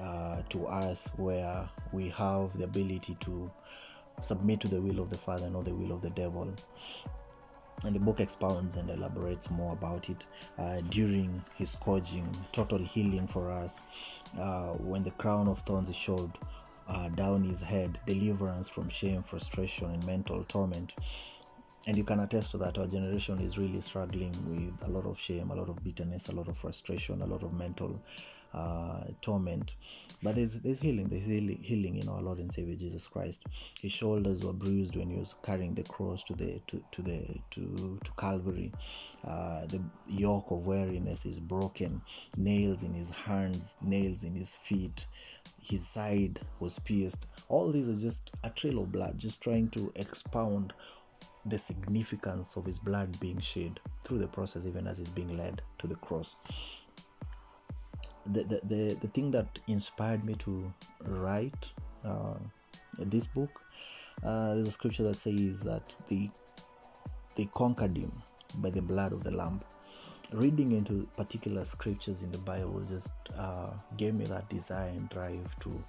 uh, 0.00 0.42
to 0.48 0.66
us 0.66 1.12
where 1.16 1.68
we 1.92 2.08
have 2.08 2.56
the 2.56 2.64
ability 2.64 3.16
to 3.20 3.52
submit 4.20 4.60
to 4.60 4.68
the 4.68 4.80
will 4.80 4.98
of 5.00 5.10
the 5.10 5.18
Father, 5.18 5.44
and 5.44 5.54
not 5.54 5.66
the 5.66 5.74
will 5.74 5.92
of 5.92 6.02
the 6.02 6.10
devil 6.10 6.52
and 7.84 7.94
the 7.94 8.00
book 8.00 8.20
expounds 8.20 8.76
and 8.76 8.90
elaborates 8.90 9.50
more 9.50 9.72
about 9.72 10.08
it 10.08 10.26
uh, 10.58 10.80
during 10.90 11.42
his 11.56 11.70
scourging 11.70 12.28
total 12.52 12.78
healing 12.78 13.26
for 13.26 13.50
us 13.50 14.22
uh, 14.38 14.72
when 14.74 15.02
the 15.02 15.10
crown 15.12 15.48
of 15.48 15.60
thorns 15.60 15.88
is 15.88 15.96
showed 15.96 16.30
uh, 16.88 17.08
down 17.10 17.42
his 17.44 17.60
head 17.60 17.98
deliverance 18.06 18.68
from 18.68 18.88
shame 18.88 19.22
frustration 19.22 19.90
and 19.90 20.04
mental 20.06 20.42
torment. 20.44 20.94
And 21.86 21.96
you 21.96 22.04
can 22.04 22.20
attest 22.20 22.50
to 22.50 22.58
that 22.58 22.78
our 22.78 22.86
generation 22.86 23.38
is 23.38 23.58
really 23.58 23.80
struggling 23.80 24.32
with 24.46 24.86
a 24.86 24.90
lot 24.90 25.06
of 25.06 25.18
shame 25.18 25.50
a 25.50 25.54
lot 25.54 25.70
of 25.70 25.82
bitterness 25.82 26.28
a 26.28 26.32
lot 26.32 26.48
of 26.48 26.58
frustration 26.58 27.22
a 27.22 27.26
lot 27.26 27.42
of 27.42 27.54
mental 27.54 27.98
uh, 28.52 29.04
torment. 29.20 29.74
But 30.22 30.36
there's 30.36 30.54
there's 30.62 30.80
healing. 30.80 31.08
There's 31.08 31.26
healing 31.26 31.96
in 31.96 32.08
our 32.08 32.20
lord 32.20 32.38
and 32.38 32.50
savior 32.50 32.74
jesus 32.74 33.06
christ. 33.06 33.44
His 33.80 33.92
shoulders 33.92 34.44
were 34.44 34.52
bruised 34.52 34.96
when 34.96 35.10
he 35.10 35.18
was 35.18 35.34
carrying 35.34 35.74
the 35.74 35.82
cross 35.82 36.24
to 36.24 36.34
the 36.34 36.60
to, 36.68 36.82
to 36.92 37.02
the 37.02 37.40
to 37.50 37.98
to 38.02 38.12
calvary. 38.18 38.72
Uh, 39.24 39.66
the 39.66 39.82
yoke 40.06 40.50
of 40.50 40.66
weariness 40.66 41.26
is 41.26 41.38
broken. 41.38 42.00
Nails 42.36 42.82
in 42.82 42.94
his 42.94 43.10
hands 43.10 43.76
nails 43.82 44.24
in 44.24 44.34
his 44.34 44.56
feet. 44.56 45.06
His 45.60 45.86
side 45.86 46.40
was 46.60 46.78
pierced. 46.78 47.26
All 47.48 47.70
these 47.70 47.88
are 47.88 48.00
just 48.00 48.30
a 48.42 48.50
trail 48.50 48.82
of 48.82 48.92
blood 48.92 49.18
just 49.18 49.42
trying 49.42 49.70
to 49.70 49.92
expound 49.94 50.72
the 51.46 51.58
significance 51.58 52.56
of 52.56 52.64
his 52.64 52.78
blood 52.78 53.18
being 53.20 53.40
shed 53.40 53.80
through 54.02 54.18
the 54.18 54.28
process 54.28 54.66
even 54.66 54.86
as 54.86 54.98
he's 54.98 55.08
being 55.10 55.36
led 55.36 55.62
to 55.78 55.86
the 55.86 55.94
cross 55.94 56.36
the, 58.32 58.60
the, 58.64 58.96
the, 59.00 59.08
thing 59.08 59.30
that 59.30 59.58
inspired 59.66 60.24
me 60.24 60.34
to 60.34 60.72
write 61.06 61.72
uh, 62.04 62.34
this 62.98 63.26
book 63.26 63.60
uh, 64.24 64.54
there's 64.54 64.66
a 64.66 64.70
scripture 64.70 65.04
that 65.04 65.14
says 65.14 65.62
that 65.62 65.96
they 66.08 66.30
they 67.36 67.48
conquered 67.54 67.96
him 67.96 68.12
by 68.56 68.70
the 68.70 68.82
blood 68.82 69.12
of 69.12 69.22
the 69.22 69.30
lamb. 69.30 69.60
Reading 70.32 70.72
into 70.72 71.08
particular 71.16 71.64
scriptures 71.64 72.22
in 72.22 72.32
the 72.32 72.38
bible 72.38 72.82
just 72.86 73.12
uh, 73.36 73.70
gave 73.96 74.14
me 74.14 74.26
that 74.26 74.48
desire 74.48 74.88
and 74.88 75.08
drive 75.08 75.58
to 75.60 75.84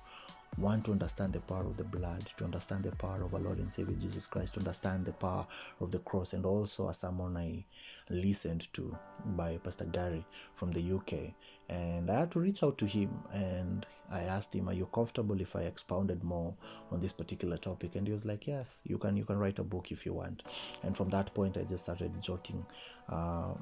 want 0.60 0.86
to 0.86 0.92
understand 0.92 1.34
the 1.34 1.40
power 1.40 1.66
of 1.66 1.78
the 1.78 1.84
blood, 1.84 2.26
to 2.38 2.44
understand 2.44 2.84
the 2.84 2.96
power 2.96 3.24
of 3.24 3.34
our 3.34 3.40
Lord 3.40 3.60
and 3.60 3.72
Savior 3.72 3.96
Jesus 3.96 4.28
Christ, 4.28 4.56
to 4.56 4.60
understand 4.60 5.06
the 5.06 5.14
power 5.14 5.48
of 5.80 5.92
the 5.92 6.00
cross, 6.00 6.34
and 6.34 6.46
also 6.46 6.90
a 6.90 6.94
sermon 6.94 7.38
I 7.38 7.66
listened 8.10 8.68
to 8.74 8.98
by 9.26 9.58
Pastor 9.58 9.86
Gary 9.86 10.26
from 10.56 10.72
the 10.72 10.92
UK. 10.92 11.34
And 11.70 12.10
I 12.10 12.20
had 12.20 12.32
to 12.32 12.40
reach 12.40 12.64
out 12.64 12.78
to 12.80 12.86
him 12.86 13.10
and 13.34 13.86
I 14.12 14.22
asked 14.22 14.54
him, 14.54 14.68
Are 14.68 14.74
you 14.74 14.88
comfortable 14.88 15.40
if 15.40 15.56
I 15.56 15.62
expounded 15.62 16.24
more 16.24 16.56
on 16.92 17.00
this 17.00 17.14
particular 17.14 17.58
topic? 17.58 17.96
And 17.96 18.08
he 18.08 18.14
was 18.14 18.26
like, 18.26 18.48
Yes, 18.48 18.82
you 18.86 18.98
can 18.98 19.18
you 19.18 19.26
can 19.26 19.38
write 19.38 19.60
a 19.60 19.64
book 19.64 19.92
if 19.92 20.06
you 20.06 20.14
want. 20.14 20.44
And 20.84 20.96
from 20.96 21.10
that 21.10 21.34
point 21.34 21.58
I 21.58 21.64
just 21.64 21.84
started 21.84 22.22
jotting 22.22 22.66
uh, 23.08 23.54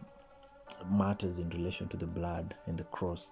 matters 0.90 1.40
in 1.40 1.50
relation 1.50 1.88
to 1.90 1.98
the 1.98 2.08
blood 2.08 2.56
and 2.66 2.78
the 2.78 2.84
cross 2.86 3.32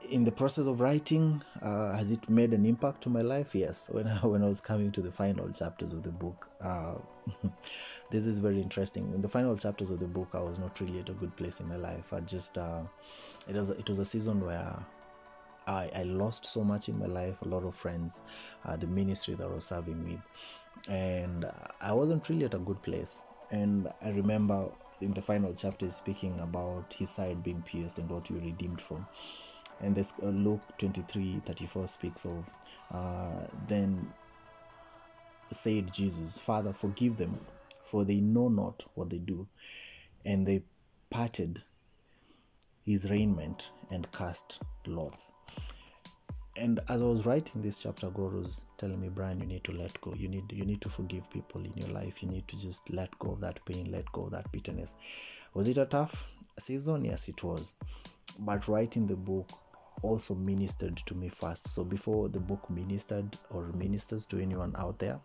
in 0.00 0.24
the 0.24 0.32
process 0.32 0.66
of 0.66 0.80
writing 0.80 1.42
uh, 1.60 1.94
has 1.94 2.10
it 2.10 2.28
made 2.28 2.52
an 2.52 2.64
impact 2.64 3.02
to 3.02 3.10
my 3.10 3.20
life? 3.20 3.54
Yes. 3.54 3.88
When 3.90 4.06
I, 4.06 4.16
when 4.26 4.42
I 4.42 4.46
was 4.46 4.60
coming 4.60 4.92
to 4.92 5.02
the 5.02 5.10
final 5.10 5.50
chapters 5.50 5.92
of 5.92 6.02
the 6.02 6.12
book 6.12 6.48
uh, 6.60 6.94
this 8.10 8.26
is 8.26 8.38
very 8.38 8.60
interesting. 8.60 9.12
In 9.14 9.20
the 9.20 9.28
final 9.28 9.56
chapters 9.56 9.90
of 9.90 10.00
the 10.00 10.06
book 10.06 10.30
i 10.34 10.40
was 10.40 10.58
not 10.58 10.80
really 10.80 10.98
at 10.98 11.08
a 11.08 11.14
good 11.14 11.36
place 11.36 11.60
in 11.60 11.68
my 11.68 11.76
life. 11.76 12.12
I 12.12 12.20
just 12.20 12.58
uh, 12.58 12.82
it 13.48 13.54
was 13.54 13.70
it 13.70 13.88
was 13.88 13.98
a 13.98 14.04
season 14.04 14.40
where 14.40 14.74
I, 15.66 15.90
I 15.94 16.02
lost 16.04 16.46
so 16.46 16.64
much 16.64 16.88
in 16.88 16.98
my 16.98 17.06
life 17.06 17.42
a 17.42 17.48
lot 17.48 17.64
of 17.64 17.74
friends 17.74 18.22
uh, 18.64 18.76
the 18.76 18.86
ministry 18.86 19.34
that 19.34 19.44
i 19.44 19.54
was 19.54 19.66
serving 19.66 20.02
with. 20.02 20.20
And 20.88 21.44
i 21.80 21.92
wasn't 21.92 22.28
really 22.28 22.46
at 22.46 22.54
a 22.54 22.58
good 22.58 22.82
place. 22.82 23.24
And 23.50 23.88
i 24.02 24.10
remember 24.10 24.70
in 25.00 25.12
the 25.12 25.22
final 25.22 25.54
chapter 25.54 25.90
speaking 25.90 26.40
about 26.40 26.94
his 26.94 27.10
side 27.10 27.42
being 27.42 27.62
pierced 27.62 27.98
and 27.98 28.10
what 28.10 28.28
you 28.30 28.36
redeemed 28.36 28.80
from 28.80 29.06
and 29.80 29.94
this 29.94 30.14
uh, 30.22 30.26
luke 30.26 30.62
23 30.78 31.40
34 31.44 31.86
speaks 31.86 32.24
of 32.24 32.44
uh, 32.92 33.46
then 33.66 34.12
said 35.50 35.92
jesus 35.92 36.38
father 36.38 36.72
forgive 36.72 37.16
them 37.16 37.38
for 37.90 38.04
they 38.04 38.20
know 38.20 38.48
not 38.48 38.84
what 38.94 39.10
they 39.10 39.18
do. 39.18 39.48
And 40.24 40.46
they 40.46 40.62
parted 41.10 41.62
his 42.84 43.10
raiment 43.10 43.72
and 43.90 44.10
cast 44.12 44.62
lots. 44.86 45.34
And 46.56 46.78
as 46.88 47.00
i 47.00 47.04
was 47.04 47.26
writing 47.26 47.62
this 47.62 47.78
chapter 47.78 48.10
god 48.10 48.34
was 48.34 48.66
telling 48.76 49.00
me 49.00 49.08
brian 49.08 49.40
you 49.40 49.46
need 49.46 49.64
to 49.64 49.72
let 49.72 50.00
go. 50.00 50.14
You 50.14 50.28
need 50.28 50.52
you 50.52 50.64
need 50.64 50.80
to 50.82 50.88
forgive 50.88 51.30
people 51.30 51.64
in 51.64 51.72
your 51.74 51.88
life. 51.88 52.22
You 52.22 52.28
need 52.28 52.46
to 52.48 52.60
just 52.60 52.90
let 52.90 53.18
go 53.18 53.32
of 53.32 53.40
that 53.40 53.64
pain 53.64 53.90
let 53.90 54.10
go 54.12 54.24
of 54.24 54.32
that 54.32 54.52
bitterness. 54.52 54.94
Was 55.54 55.66
it 55.66 55.78
a 55.78 55.86
tough 55.86 56.28
season? 56.58 57.04
Yes 57.04 57.28
it 57.28 57.42
was. 57.42 57.74
But 58.38 58.68
writing 58.68 59.06
the 59.06 59.16
book 59.16 59.48
also 60.02 60.34
ministered 60.34 60.96
to 60.96 61.14
me 61.14 61.28
first. 61.28 61.68
So 61.68 61.84
before 61.84 62.28
the 62.28 62.40
book 62.40 62.68
ministered 62.70 63.36
or 63.50 63.66
ministers 63.68 64.26
to 64.26 64.40
anyone 64.40 64.74
out 64.76 64.98
there, 64.98 65.20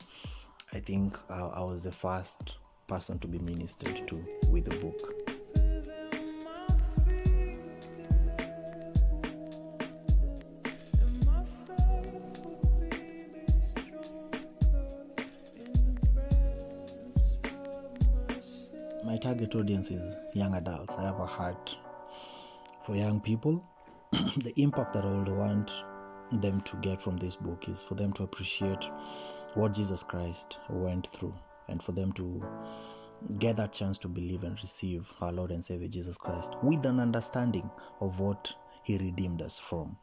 I 0.74 0.80
think 0.80 1.16
uh, 1.30 1.50
I 1.50 1.64
was 1.64 1.84
the 1.84 1.92
first 1.92 2.58
person 2.88 3.20
to 3.20 3.28
be 3.28 3.40
ministered 3.40 4.08
to 4.08 4.26
with 4.50 4.66
the 4.66 4.76
book. 4.76 5.14
My 19.04 19.18
target 19.18 19.56
audience 19.56 19.92
is 19.92 20.18
young 20.34 20.56
adults. 20.56 20.96
I 20.98 21.04
have 21.04 21.20
a 21.20 21.26
heart 21.26 21.78
for 22.82 22.96
young 22.96 23.22
people 23.22 23.64
the 24.12 24.54
impact 24.58 24.94
that 24.94 25.06
I 25.06 25.12
would 25.12 25.30
want 25.30 25.72
them 26.32 26.62
to 26.62 26.78
get 26.78 27.02
from 27.02 27.18
this 27.18 27.36
book 27.36 27.68
is 27.68 27.84
for 27.84 27.96
them 27.96 28.14
to 28.14 28.24
appreciate 28.24 28.86
what 29.54 29.74
Jesus 29.74 30.04
Christ 30.04 30.60
went 30.70 31.08
through 31.08 31.34
and 31.68 31.82
for 31.82 31.92
them 31.92 32.12
to 32.14 32.44
get 33.40 33.58
that 33.58 33.74
chance 33.74 33.98
to 34.00 34.08
believe 34.08 34.44
and 34.44 34.60
receive 34.62 35.12
our 35.22 35.32
Lord 35.32 35.52
and 35.52 35.64
Savior 35.64 35.88
Jesus 35.88 36.18
Christ 36.18 36.56
with 36.62 36.86
an 36.86 37.00
understanding 37.00 37.70
of 38.00 38.20
what 38.20 38.54
He 38.84 38.98
redeemed 38.98 39.42
us 39.42 39.58
from. 39.58 39.98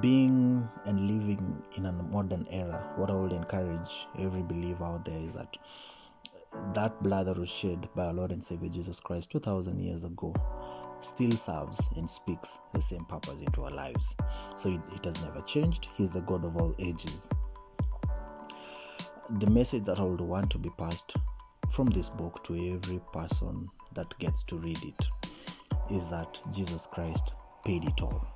Being 0.00 0.68
and 0.84 1.00
living 1.00 1.62
in 1.76 1.86
a 1.86 1.92
modern 1.92 2.46
era, 2.50 2.94
what 2.96 3.10
I 3.10 3.14
would 3.14 3.32
encourage 3.32 4.06
every 4.18 4.42
believer 4.42 4.84
out 4.84 5.04
there 5.04 5.18
is 5.18 5.34
that 5.34 5.56
that 6.74 7.00
blood 7.02 7.26
that 7.26 7.38
was 7.38 7.48
shed 7.48 7.88
by 7.94 8.06
our 8.06 8.12
Lord 8.12 8.32
and 8.32 8.42
Savior 8.42 8.68
Jesus 8.68 9.00
Christ 9.00 9.30
2000 9.32 9.80
years 9.80 10.04
ago 10.04 10.34
still 11.00 11.32
serves 11.32 11.90
and 11.96 12.08
speaks 12.08 12.58
the 12.72 12.80
same 12.80 13.04
purpose 13.04 13.40
into 13.40 13.62
our 13.62 13.70
lives. 13.70 14.16
So 14.56 14.68
it, 14.68 14.80
it 14.94 15.04
has 15.04 15.22
never 15.22 15.40
changed. 15.42 15.88
He's 15.96 16.12
the 16.12 16.20
God 16.20 16.44
of 16.44 16.56
all 16.56 16.74
ages. 16.78 17.30
The 19.38 19.48
message 19.50 19.84
that 19.84 20.00
I 20.00 20.04
would 20.04 20.20
want 20.20 20.50
to 20.52 20.58
be 20.58 20.70
passed 20.76 21.16
from 21.70 21.88
this 21.90 22.08
book 22.08 22.42
to 22.44 22.74
every 22.74 23.00
person 23.12 23.68
that 23.94 24.18
gets 24.18 24.42
to 24.44 24.56
read 24.56 24.78
it 24.82 25.06
is 25.90 26.10
that 26.10 26.40
Jesus 26.52 26.86
Christ 26.86 27.34
paid 27.64 27.84
it 27.84 28.02
all. 28.02 28.26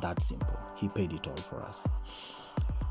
That 0.00 0.20
simple. 0.22 0.58
He 0.76 0.88
paid 0.88 1.12
it 1.12 1.26
all 1.26 1.36
for 1.36 1.62
us. 1.62 1.86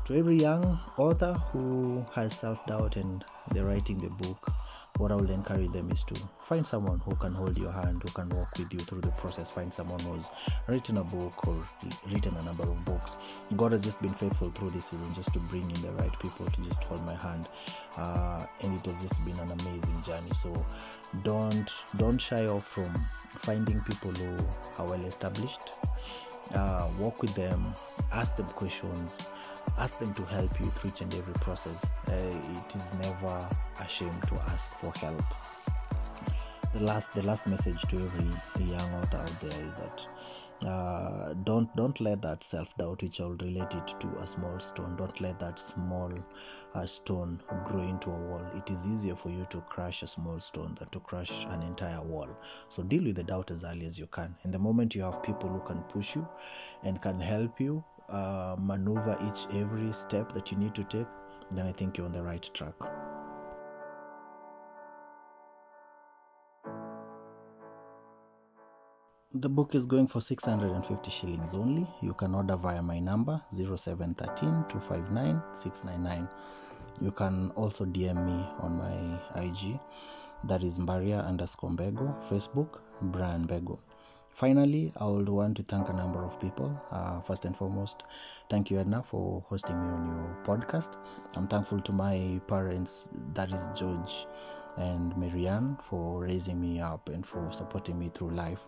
To 0.06 0.14
every 0.14 0.36
young 0.38 0.78
author 0.98 1.34
who 1.34 2.04
has 2.14 2.38
self 2.38 2.64
doubt 2.66 2.96
and 2.96 3.24
they're 3.52 3.64
writing 3.64 3.98
the 3.98 4.10
book, 4.10 4.52
what 4.98 5.12
I 5.12 5.16
would 5.16 5.30
encourage 5.30 5.70
them 5.72 5.90
is 5.90 6.04
to 6.04 6.14
find 6.40 6.66
someone 6.66 7.00
who 7.00 7.14
can 7.16 7.34
hold 7.34 7.58
your 7.58 7.72
hand, 7.72 8.02
who 8.02 8.08
can 8.10 8.28
walk 8.30 8.48
with 8.58 8.72
you 8.72 8.80
through 8.80 9.02
the 9.02 9.10
process. 9.12 9.50
Find 9.50 9.72
someone 9.72 10.00
who's 10.00 10.30
written 10.66 10.96
a 10.96 11.04
book 11.04 11.46
or 11.46 11.56
written 12.10 12.36
a 12.36 12.42
number 12.42 12.64
of 12.64 12.84
books. 12.84 13.16
God 13.56 13.72
has 13.72 13.84
just 13.84 14.00
been 14.00 14.14
faithful 14.14 14.50
through 14.50 14.70
this 14.70 14.86
season 14.86 15.12
just 15.12 15.32
to 15.34 15.38
bring 15.38 15.70
in 15.70 15.82
the 15.82 15.92
right 15.92 16.18
people 16.20 16.46
to 16.46 16.60
just 16.62 16.84
hold 16.84 17.04
my 17.04 17.14
hand, 17.14 17.48
uh, 17.96 18.46
and 18.62 18.74
it 18.74 18.86
has 18.86 19.02
just 19.02 19.22
been 19.24 19.38
an 19.38 19.50
amazing 19.60 20.00
journey. 20.02 20.32
So 20.32 20.64
don't 21.22 21.70
don't 21.96 22.18
shy 22.18 22.46
off 22.46 22.64
from 22.64 23.06
finding 23.28 23.80
people 23.82 24.12
who 24.12 24.38
are 24.78 24.86
well 24.86 25.04
established. 25.04 25.72
Uh, 26.54 26.88
walk 26.98 27.22
with 27.22 27.34
them, 27.34 27.74
ask 28.12 28.36
them 28.36 28.46
questions, 28.46 29.28
ask 29.78 29.98
them 29.98 30.14
to 30.14 30.24
help 30.24 30.58
you 30.60 30.70
through 30.70 30.90
each 30.90 31.00
and 31.00 31.14
every 31.14 31.34
process. 31.34 31.94
Uh, 32.08 32.12
it 32.12 32.74
is 32.74 32.94
never 32.94 33.48
a 33.80 33.88
shame 33.88 34.20
to 34.26 34.34
ask 34.36 34.70
for 34.74 34.92
help. 35.00 35.24
The 36.72 36.80
last, 36.80 37.14
the 37.14 37.22
last 37.22 37.46
message 37.46 37.82
to 37.82 37.96
every 37.96 38.64
young 38.64 38.94
author 38.94 39.18
out 39.18 39.40
there 39.40 39.66
is 39.66 39.78
that 39.78 40.06
uh, 40.64 41.34
don't 41.44 41.74
don't 41.76 42.00
let 42.00 42.22
that 42.22 42.42
self-doubt 42.42 43.02
which 43.02 43.20
i'll 43.20 43.36
relate 43.36 43.74
it 43.74 43.88
to 44.00 44.08
a 44.20 44.26
small 44.26 44.58
stone 44.58 44.96
don't 44.96 45.20
let 45.20 45.38
that 45.38 45.58
small 45.58 46.10
uh, 46.74 46.86
stone 46.86 47.40
grow 47.64 47.82
into 47.82 48.10
a 48.10 48.22
wall 48.22 48.44
it 48.54 48.70
is 48.70 48.86
easier 48.86 49.14
for 49.14 49.28
you 49.28 49.44
to 49.50 49.60
crush 49.62 50.02
a 50.02 50.06
small 50.06 50.40
stone 50.40 50.74
than 50.78 50.88
to 50.88 51.00
crush 51.00 51.44
an 51.50 51.62
entire 51.62 52.02
wall 52.06 52.28
so 52.68 52.82
deal 52.82 53.04
with 53.04 53.16
the 53.16 53.24
doubt 53.24 53.50
as 53.50 53.64
early 53.64 53.84
as 53.84 53.98
you 53.98 54.06
can 54.06 54.34
and 54.44 54.54
the 54.54 54.58
moment 54.58 54.94
you 54.94 55.02
have 55.02 55.22
people 55.22 55.50
who 55.50 55.60
can 55.60 55.82
push 55.82 56.16
you 56.16 56.26
and 56.82 57.02
can 57.02 57.20
help 57.20 57.60
you 57.60 57.84
uh, 58.08 58.56
maneuver 58.58 59.16
each 59.28 59.46
every 59.54 59.92
step 59.92 60.32
that 60.32 60.50
you 60.50 60.58
need 60.58 60.74
to 60.74 60.84
take 60.84 61.06
then 61.50 61.66
i 61.66 61.72
think 61.72 61.96
you're 61.96 62.06
on 62.06 62.12
the 62.12 62.22
right 62.22 62.50
track. 62.54 62.74
The 69.34 69.50
book 69.50 69.74
is 69.74 69.84
going 69.84 70.06
for 70.06 70.22
650 70.22 71.10
shillings 71.10 71.52
only. 71.52 71.86
You 72.00 72.14
can 72.14 72.34
order 72.34 72.56
via 72.56 72.80
my 72.80 73.00
number 73.00 73.42
0713 73.52 74.64
259 74.70 75.42
699 75.52 76.28
you 77.00 77.10
can 77.10 77.50
also 77.50 77.84
dm 77.84 78.24
me 78.24 78.46
on 78.60 78.78
my 78.78 79.42
ig 79.42 79.78
that 80.44 80.62
is 80.62 80.78
mbaria 80.78 81.24
underscore 81.26 81.70
mbego 81.70 82.14
facebook 82.20 82.80
brian 83.02 83.46
bego 83.46 83.78
finally 84.36 84.92
i 85.00 85.06
would 85.06 85.30
want 85.30 85.56
to 85.56 85.62
thank 85.62 85.88
a 85.88 85.92
number 85.94 86.22
of 86.22 86.38
people 86.38 86.70
uh, 86.90 87.18
first 87.20 87.46
and 87.46 87.56
foremost 87.56 88.04
thank 88.50 88.70
you 88.70 88.78
edna 88.78 89.02
for 89.02 89.40
hosting 89.48 89.80
me 89.82 89.88
on 89.88 90.06
your 90.06 90.36
podcast 90.48 90.98
i'm 91.36 91.46
thankful 91.46 91.80
to 91.80 91.92
my 91.92 92.38
parents 92.46 93.08
that 93.32 93.50
is 93.50 93.70
george 93.74 94.26
and 94.76 95.16
Marianne 95.16 95.76
for 95.82 96.24
raising 96.24 96.60
me 96.60 96.80
up 96.80 97.08
and 97.08 97.24
for 97.24 97.50
supporting 97.50 97.98
me 97.98 98.10
through 98.12 98.30
life. 98.30 98.66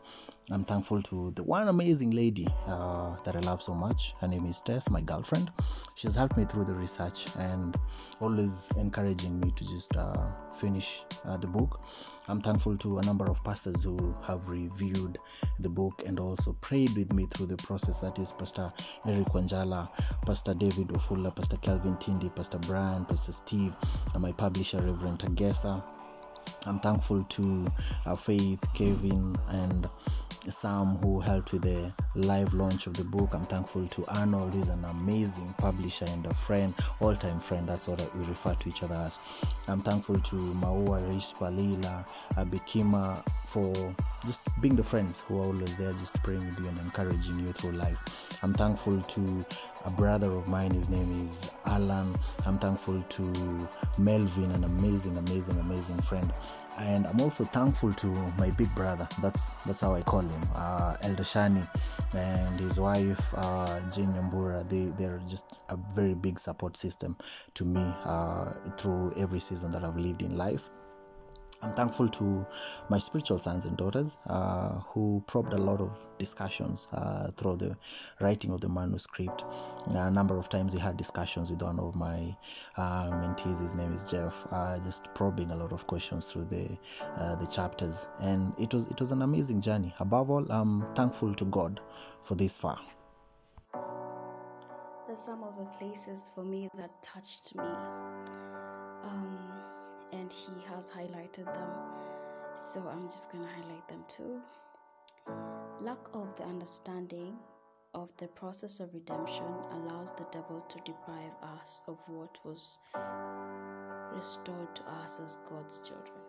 I'm 0.51 0.65
thankful 0.65 1.03
to 1.03 1.31
the 1.33 1.43
one 1.43 1.69
amazing 1.69 2.13
lady 2.13 2.47
uh, 2.67 3.17
that 3.25 3.37
I 3.37 3.41
love 3.41 3.61
so 3.61 3.75
much. 3.75 4.15
Her 4.19 4.29
name 4.29 4.47
is 4.47 4.61
Tess, 4.63 4.89
my 4.89 5.03
girlfriend. 5.03 5.51
She's 5.95 6.15
helped 6.15 6.39
me 6.39 6.47
through 6.47 6.65
the 6.65 6.73
research 6.73 7.27
and 7.39 7.77
always 8.21 8.71
encouraging 8.79 9.39
me 9.41 9.51
to 9.51 9.65
just 9.69 9.95
uh, 9.95 10.27
finish 10.55 11.03
uh, 11.27 11.37
the 11.37 11.47
book. 11.47 11.83
I'm 12.29 12.41
thankful 12.41 12.79
to 12.79 12.99
a 12.99 13.03
number 13.03 13.27
of 13.27 13.45
pastors 13.45 13.85
who 13.85 14.15
have 14.27 14.49
reviewed 14.49 15.19
the 15.61 15.69
book 15.69 16.05
and 16.07 16.19
also 16.19 16.55
prayed 16.55 16.97
with 16.97 17.13
me 17.13 17.27
through 17.27 17.47
the 17.47 17.57
process. 17.59 18.01
That 18.01 18.19
is 18.19 18.33
Pastor 18.33 18.73
Eric 19.07 19.29
Wanjala, 19.29 19.91
Pastor 20.25 20.55
David 20.55 20.89
Ofula, 20.89 21.35
Pastor 21.35 21.59
Kelvin 21.59 21.97
Tindi, 21.97 22.35
Pastor 22.35 22.59
Brian, 22.59 23.05
Pastor 23.05 23.33
Steve, 23.33 23.77
and 24.15 24.23
my 24.23 24.33
publisher, 24.33 24.81
Reverend 24.81 25.19
Tagesa. 25.19 25.83
I'm 26.67 26.81
thankful 26.81 27.25
to 27.25 27.67
uh, 28.07 28.17
Faith, 28.17 28.63
Kevin, 28.75 29.37
and 29.49 29.89
Sam, 30.49 30.97
who 30.97 31.21
helped 31.21 31.53
with 31.53 31.63
the 31.63 31.93
live 32.15 32.55
launch 32.55 32.87
of 32.87 32.95
the 32.95 33.05
book. 33.05 33.31
I'm 33.33 33.47
thankful 33.47 33.87
to 33.87 34.05
Arnold, 34.09 34.55
who's 34.55 34.69
an 34.69 34.85
amazing 34.85 35.55
publisher 35.59 36.07
and 36.07 36.27
a 36.27 36.35
friend, 36.35 36.75
all 37.01 37.15
time 37.17 37.41
friend. 37.41 37.69
That's 37.69 37.89
what 37.89 38.01
we 38.17 38.25
refer 38.25 38.55
to 38.55 38.69
each 38.69 38.83
other 38.83 38.95
as. 38.95 39.19
I'm 39.67 39.83
thankful 39.83 40.21
to 40.21 40.37
Maua, 40.37 41.03
Rispa, 41.03 41.51
Leela, 41.55 42.07
Abikima 42.35 43.23
for 43.47 43.73
just 44.25 44.41
being 44.61 44.77
the 44.77 44.83
friends 44.83 45.21
who 45.21 45.39
are 45.39 45.45
always 45.45 45.77
there, 45.77 45.93
just 45.93 46.23
praying 46.23 46.45
with 46.45 46.59
you 46.61 46.69
and 46.69 46.79
encouraging 46.79 47.39
you 47.41 47.53
through 47.53 47.73
life. 47.73 48.39
I'm 48.43 48.55
thankful 48.55 49.01
to 49.01 49.47
a 49.85 49.91
brother 49.91 50.31
of 50.33 50.49
mine. 50.49 50.73
His 50.73 50.89
name 50.89 51.11
is 51.23 51.51
Alan. 51.65 52.15
I'm 52.47 52.59
thankful 52.59 53.03
to 53.03 53.69
Melvin, 53.97 54.51
an 54.51 54.65
amazing, 54.65 55.17
amazing, 55.17 55.59
amazing 55.59 56.01
friend. 56.01 56.33
And 56.79 57.07
I'm 57.07 57.21
also 57.21 57.45
thankful 57.45 57.93
to 57.95 58.07
my 58.39 58.51
big 58.51 58.73
brother. 58.75 59.09
That's 59.21 59.55
that's 59.67 59.81
how 59.81 59.95
I 59.95 60.03
call 60.03 60.21
him, 60.21 60.49
uh, 60.55 60.97
Elder 61.03 61.25
Shani, 61.25 61.67
and 62.15 62.61
his 62.61 62.79
wife 62.79 63.35
uh, 63.37 63.81
Jane 63.91 64.13
Yambura. 64.15 64.69
They 64.69 64.85
they're 64.85 65.21
just 65.27 65.59
a 65.69 65.77
very 65.77 66.15
big 66.15 66.39
support 66.39 66.77
system 66.77 67.17
to 67.55 67.65
me 67.65 67.85
uh, 68.05 68.53
through 68.77 69.15
every 69.17 69.41
season 69.41 69.73
that 69.73 69.85
I've 69.85 69.97
lived 69.97 70.23
in 70.23 70.37
life. 70.37 70.69
I'm 71.61 71.73
thankful 71.75 72.09
to 72.09 72.47
my 72.89 72.99
spiritual 72.99 73.39
sons 73.39 73.67
and 73.67 73.77
daughters 73.77 74.17
uh, 74.27 74.81
who 74.93 75.25
probed 75.27 75.53
a 75.53 75.59
lot 75.59 75.81
of 75.81 76.07
discussions 76.17 76.87
uh, 76.93 77.31
through 77.33 77.57
the 77.57 77.77
writing 78.21 78.53
of 78.53 78.61
the 78.61 78.69
manuscript. 78.69 79.45
A 79.89 80.11
number 80.11 80.37
of 80.37 80.49
times 80.49 80.73
we 80.73 80.81
had 80.81 80.97
discussions 80.97 81.51
with 81.51 81.61
one 81.61 81.81
of 81.81 81.97
my 81.97 82.37
uh, 82.77 83.11
mentees. 83.11 83.61
His 83.61 83.75
name 83.75 83.93
is 83.93 84.11
Jeff, 84.11 84.47
uh, 84.53 84.79
just 84.79 85.13
probing 85.15 85.51
a 85.51 85.57
lot 85.57 85.73
of 85.73 85.87
questions 85.89 86.31
through 86.31 86.45
the 86.45 86.79
uh, 87.17 87.35
the 87.37 87.47
chapters, 87.47 88.07
and 88.21 88.55
it 88.59 88.73
was 88.73 88.89
it 88.91 89.01
was 89.01 89.11
an 89.11 89.23
amazing 89.23 89.61
journey. 89.61 89.93
Above 89.99 90.31
all, 90.31 90.51
I'm 90.53 90.95
thankful 90.95 91.35
to 91.35 91.45
God 91.45 91.81
for 92.23 92.37
this 92.37 92.57
far. 92.59 92.79
There's 95.09 95.21
some 95.21 95.43
of 95.43 95.57
the 95.59 95.65
places 95.77 96.31
for 96.35 96.45
me 96.45 96.69
that 96.77 97.03
touched 97.03 97.57
me. 97.57 97.65
Um, 99.03 99.38
and 100.29 100.35
he 100.35 100.75
has 100.75 100.91
highlighted 100.91 101.47
them. 101.47 101.71
So 102.75 102.83
I'm 102.87 103.09
just 103.09 103.31
to 103.31 103.39
highlight 103.39 103.89
them 103.89 104.05
too. 104.09 104.41
Lack 105.81 105.99
of 106.13 106.37
the 106.37 106.45
understanding 106.45 107.35
of 107.95 108.11
the 108.19 108.29
process 108.29 108.81
of 108.81 108.93
redemption 108.93 109.47
allows 109.71 110.13
the 110.13 110.27
devil 110.31 110.63
to 110.69 110.79
deprive 110.85 111.33
us 111.55 111.83
of 111.89 111.97
what 112.09 112.39
was 112.45 112.79
restored 114.15 114.75
to 114.75 114.83
us 115.03 115.19
as 115.25 115.39
God's 115.49 115.81
children. 115.81 116.21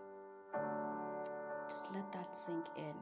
Just 1.70 1.94
let 1.94 2.10
that 2.14 2.38
sink 2.38 2.66
in. 2.78 2.96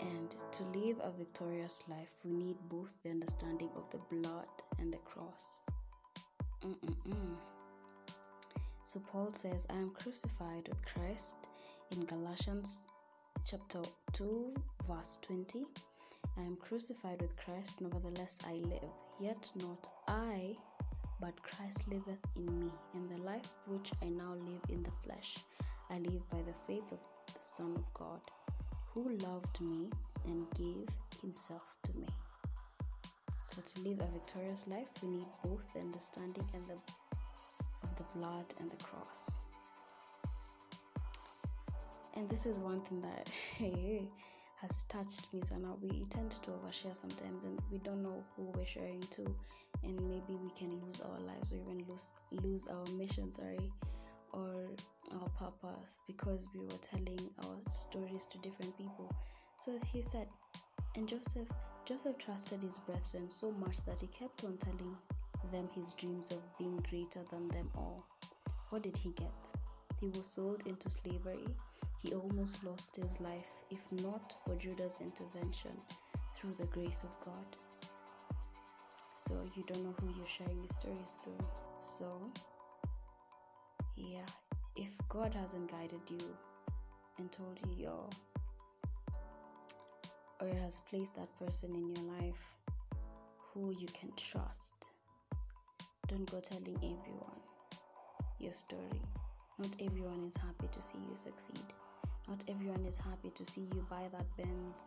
And 0.00 0.36
to 0.52 0.62
live 0.78 0.98
a 1.02 1.10
victorious 1.12 1.82
life, 1.88 2.10
we 2.24 2.32
need 2.32 2.56
both 2.68 2.92
the 3.02 3.10
understanding 3.10 3.70
of 3.74 3.88
the 3.90 4.00
blood 4.14 4.48
and 4.78 4.92
the 4.92 4.98
cross. 4.98 5.64
Mm-mm-mm. 6.62 7.57
So 8.88 9.00
Paul 9.12 9.34
says, 9.34 9.66
I 9.68 9.74
am 9.74 9.90
crucified 9.90 10.66
with 10.66 10.82
Christ 10.82 11.36
in 11.90 12.06
Galatians 12.06 12.86
chapter 13.44 13.82
2, 14.14 14.54
verse 14.88 15.18
20. 15.20 15.66
I 16.38 16.40
am 16.40 16.56
crucified 16.56 17.20
with 17.20 17.36
Christ, 17.36 17.82
nevertheless 17.82 18.38
I 18.48 18.54
live, 18.54 18.88
yet 19.20 19.52
not 19.56 19.90
I, 20.06 20.56
but 21.20 21.34
Christ 21.42 21.82
liveth 21.90 22.24
in 22.36 22.60
me. 22.60 22.72
And 22.94 23.10
the 23.10 23.22
life 23.24 23.50
which 23.66 23.92
I 24.00 24.06
now 24.06 24.32
live 24.32 24.62
in 24.70 24.82
the 24.82 24.96
flesh, 25.04 25.36
I 25.90 25.98
live 25.98 26.26
by 26.30 26.38
the 26.38 26.54
faith 26.66 26.90
of 26.90 27.00
the 27.26 27.42
Son 27.42 27.74
of 27.76 27.92
God, 27.92 28.22
who 28.94 29.10
loved 29.18 29.60
me 29.60 29.90
and 30.24 30.46
gave 30.54 30.88
himself 31.20 31.76
to 31.82 31.92
me. 31.92 32.06
So 33.42 33.60
to 33.60 33.80
live 33.82 34.00
a 34.00 34.10
victorious 34.14 34.66
life, 34.66 34.88
we 35.02 35.10
need 35.10 35.26
both 35.44 35.70
the 35.74 35.80
understanding 35.80 36.48
and 36.54 36.66
the 36.66 37.07
blood 38.14 38.54
and 38.60 38.70
the 38.70 38.82
cross. 38.82 39.40
And 42.14 42.28
this 42.28 42.46
is 42.46 42.58
one 42.58 42.80
thing 42.80 43.00
that 43.02 43.30
has 44.60 44.82
touched 44.84 45.32
me. 45.32 45.40
So 45.48 45.56
now 45.56 45.76
we 45.80 46.04
tend 46.10 46.32
to 46.32 46.50
overshare 46.50 46.94
sometimes, 46.94 47.44
and 47.44 47.60
we 47.70 47.78
don't 47.78 48.02
know 48.02 48.24
who 48.36 48.52
we're 48.54 48.66
sharing 48.66 49.00
to, 49.00 49.24
and 49.84 49.96
maybe 50.08 50.36
we 50.42 50.50
can 50.50 50.80
lose 50.84 51.00
our 51.00 51.20
lives 51.20 51.52
or 51.52 51.56
even 51.56 51.84
lose 51.88 52.14
lose 52.42 52.66
our 52.66 52.84
mission. 52.96 53.32
Sorry, 53.32 53.70
or 54.32 54.66
our 55.12 55.28
purpose 55.30 56.02
because 56.06 56.48
we 56.54 56.60
were 56.60 56.80
telling 56.82 57.18
our 57.44 57.56
stories 57.70 58.26
to 58.26 58.38
different 58.38 58.76
people. 58.76 59.12
So 59.56 59.78
he 59.92 60.02
said, 60.02 60.26
and 60.96 61.08
Joseph 61.08 61.48
Joseph 61.84 62.18
trusted 62.18 62.62
his 62.62 62.78
brethren 62.78 63.30
so 63.30 63.50
much 63.52 63.78
that 63.86 64.00
he 64.00 64.06
kept 64.08 64.44
on 64.44 64.58
telling 64.58 64.96
them 65.52 65.68
his 65.74 65.94
dreams 65.94 66.30
of 66.30 66.58
being 66.58 66.76
greater 66.88 67.20
than 67.30 67.48
them 67.48 67.70
all. 67.76 68.04
What 68.70 68.82
did 68.82 68.96
he 68.98 69.10
get? 69.10 69.50
He 70.00 70.08
was 70.08 70.26
sold 70.26 70.62
into 70.66 70.90
slavery. 70.90 71.46
He 72.02 72.14
almost 72.14 72.62
lost 72.64 72.96
his 72.96 73.20
life, 73.20 73.50
if 73.70 73.80
not 74.02 74.34
for 74.44 74.54
Judah's 74.54 74.98
intervention 75.00 75.72
through 76.34 76.54
the 76.58 76.66
grace 76.66 77.02
of 77.02 77.24
God. 77.24 77.56
So 79.12 79.34
you 79.56 79.64
don't 79.66 79.82
know 79.82 79.94
who 80.00 80.14
you're 80.16 80.26
sharing 80.26 80.58
your 80.58 80.68
stories 80.68 81.16
to. 81.24 81.30
So, 81.80 82.30
yeah, 83.96 84.26
if 84.76 84.90
God 85.08 85.34
hasn't 85.34 85.70
guided 85.70 86.00
you 86.08 86.36
and 87.18 87.32
told 87.32 87.60
you 87.66 87.84
your 87.84 88.08
or 90.40 90.54
has 90.60 90.80
placed 90.88 91.16
that 91.16 91.28
person 91.38 91.74
in 91.74 91.88
your 91.88 92.14
life 92.20 92.56
who 93.52 93.72
you 93.72 93.88
can 93.92 94.12
trust 94.16 94.90
don't 96.08 96.30
go 96.30 96.40
telling 96.40 96.76
everyone 96.76 97.40
your 98.38 98.52
story. 98.52 99.02
Not 99.58 99.76
everyone 99.80 100.24
is 100.24 100.36
happy 100.36 100.68
to 100.72 100.82
see 100.82 100.98
you 101.08 101.14
succeed. 101.14 101.66
Not 102.26 102.44
everyone 102.48 102.84
is 102.86 102.98
happy 102.98 103.30
to 103.34 103.44
see 103.44 103.68
you 103.74 103.86
buy 103.90 104.04
that 104.12 104.24
Benz. 104.36 104.78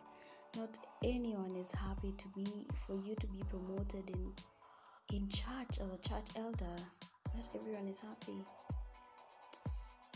Not 0.56 0.76
anyone 1.04 1.54
is 1.56 1.68
happy 1.72 2.12
to 2.18 2.28
be 2.28 2.66
for 2.86 2.94
you 2.96 3.14
to 3.14 3.26
be 3.28 3.42
promoted 3.50 4.10
in 4.10 4.32
in 5.12 5.28
church 5.28 5.78
as 5.80 5.90
a 5.90 5.98
church 6.08 6.26
elder. 6.36 6.76
Not 7.34 7.48
everyone 7.54 7.86
is 7.86 8.00
happy. 8.00 8.38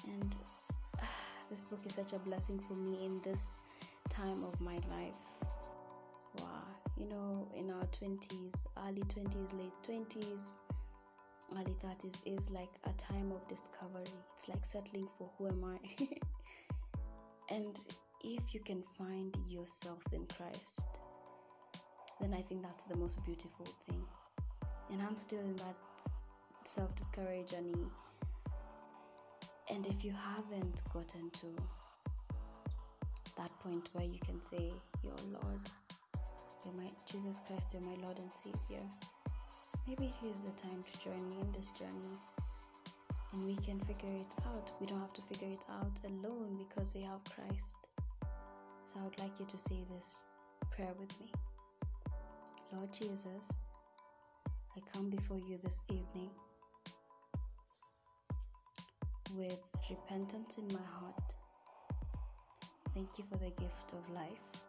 And 0.08 0.36
uh, 1.00 1.06
this 1.50 1.64
book 1.64 1.80
is 1.86 1.94
such 1.94 2.14
a 2.14 2.18
blessing 2.18 2.60
for 2.66 2.74
me 2.74 3.04
in 3.04 3.20
this 3.22 3.42
time 4.08 4.42
of 4.42 4.60
my 4.60 4.74
life. 4.74 5.22
Wow, 6.38 6.64
you 6.98 7.06
know, 7.06 7.46
in 7.54 7.70
our 7.70 7.86
20s, 7.98 8.52
early 8.86 9.02
20s, 9.02 9.52
late 9.56 9.72
20s, 9.82 10.42
early 11.56 11.74
30s 11.82 12.16
is 12.26 12.50
like 12.50 12.70
a 12.84 12.92
time 12.92 13.32
of 13.32 13.46
discovery. 13.48 14.04
It's 14.34 14.48
like 14.48 14.64
settling 14.64 15.08
for 15.18 15.30
who 15.38 15.48
am 15.48 15.64
I? 15.64 16.06
and 17.54 17.78
if 18.24 18.54
you 18.54 18.60
can 18.60 18.82
find 18.98 19.36
yourself 19.48 20.02
in 20.12 20.26
Christ, 20.26 21.00
then 22.20 22.34
I 22.34 22.42
think 22.42 22.62
that's 22.62 22.84
the 22.84 22.96
most 22.96 23.24
beautiful 23.24 23.66
thing. 23.88 24.02
And 24.90 25.00
I'm 25.02 25.16
still 25.16 25.40
in 25.40 25.56
that 25.56 25.76
self 26.64 26.94
discovery 26.94 27.44
journey. 27.48 27.86
And 29.72 29.86
if 29.86 30.04
you 30.04 30.12
haven't 30.12 30.82
gotten 30.92 31.30
to 31.30 31.46
that 33.36 33.50
point 33.60 33.88
where 33.92 34.04
you 34.04 34.18
can 34.24 34.42
say, 34.42 34.72
Your 35.02 35.16
Lord, 35.32 35.60
you're 36.64 36.74
my 36.74 36.90
Jesus 37.10 37.40
Christ, 37.46 37.74
you're 37.74 37.82
my 37.82 37.96
Lord 38.02 38.18
and 38.18 38.32
Savior 38.32 38.82
maybe 39.86 40.12
here's 40.20 40.40
the 40.40 40.50
time 40.60 40.82
to 40.84 40.98
join 40.98 41.28
me 41.28 41.36
in 41.40 41.52
this 41.52 41.70
journey 41.70 42.18
and 43.32 43.44
we 43.44 43.54
can 43.56 43.78
figure 43.80 44.10
it 44.10 44.34
out. 44.46 44.72
We 44.80 44.86
don't 44.86 45.00
have 45.00 45.12
to 45.12 45.22
figure 45.22 45.48
it 45.48 45.64
out 45.70 46.00
alone 46.04 46.58
because 46.58 46.94
we 46.94 47.02
have 47.02 47.22
Christ. 47.24 47.76
So 48.84 48.98
I 48.98 49.04
would 49.04 49.18
like 49.18 49.38
you 49.38 49.46
to 49.46 49.58
say 49.58 49.84
this 49.94 50.24
prayer 50.70 50.92
with 50.98 51.18
me. 51.20 51.30
Lord 52.72 52.92
Jesus, 52.92 53.52
I 54.76 54.80
come 54.92 55.10
before 55.10 55.38
you 55.38 55.58
this 55.62 55.84
evening 55.88 56.30
with 59.36 59.60
repentance 59.88 60.58
in 60.58 60.66
my 60.68 60.84
heart. 61.00 61.34
Thank 62.94 63.18
you 63.18 63.24
for 63.30 63.38
the 63.38 63.50
gift 63.50 63.92
of 63.92 64.14
life. 64.14 64.62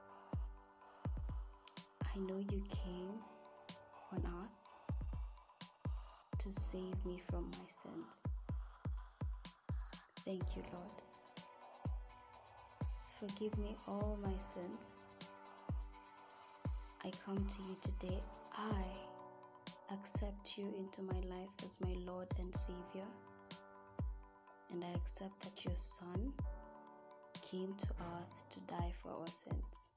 I 2.03 2.19
know 2.19 2.37
you 2.37 2.61
came 2.69 3.13
on 4.11 4.23
earth 4.25 4.56
to 6.47 6.53
save 6.53 7.05
me 7.05 7.19
from 7.29 7.49
my 7.51 7.67
sins. 7.67 8.23
Thank 10.23 10.55
you, 10.55 10.63
Lord. 10.71 11.01
Forgive 13.19 13.57
me 13.57 13.75
all 13.85 14.17
my 14.21 14.37
sins. 14.53 14.95
I 17.03 17.11
come 17.25 17.45
to 17.45 17.61
you 17.63 17.75
today. 17.81 18.21
I 18.53 18.83
accept 19.93 20.57
you 20.57 20.73
into 20.77 21.01
my 21.01 21.19
life 21.35 21.49
as 21.65 21.77
my 21.81 21.95
Lord 22.05 22.27
and 22.39 22.55
Savior. 22.55 23.07
And 24.71 24.83
I 24.85 24.91
accept 24.95 25.41
that 25.41 25.65
your 25.65 25.75
Son 25.75 26.31
came 27.41 27.73
to 27.77 27.87
earth 27.87 28.49
to 28.51 28.59
die 28.61 28.91
for 29.01 29.09
our 29.09 29.27
sins. 29.27 29.89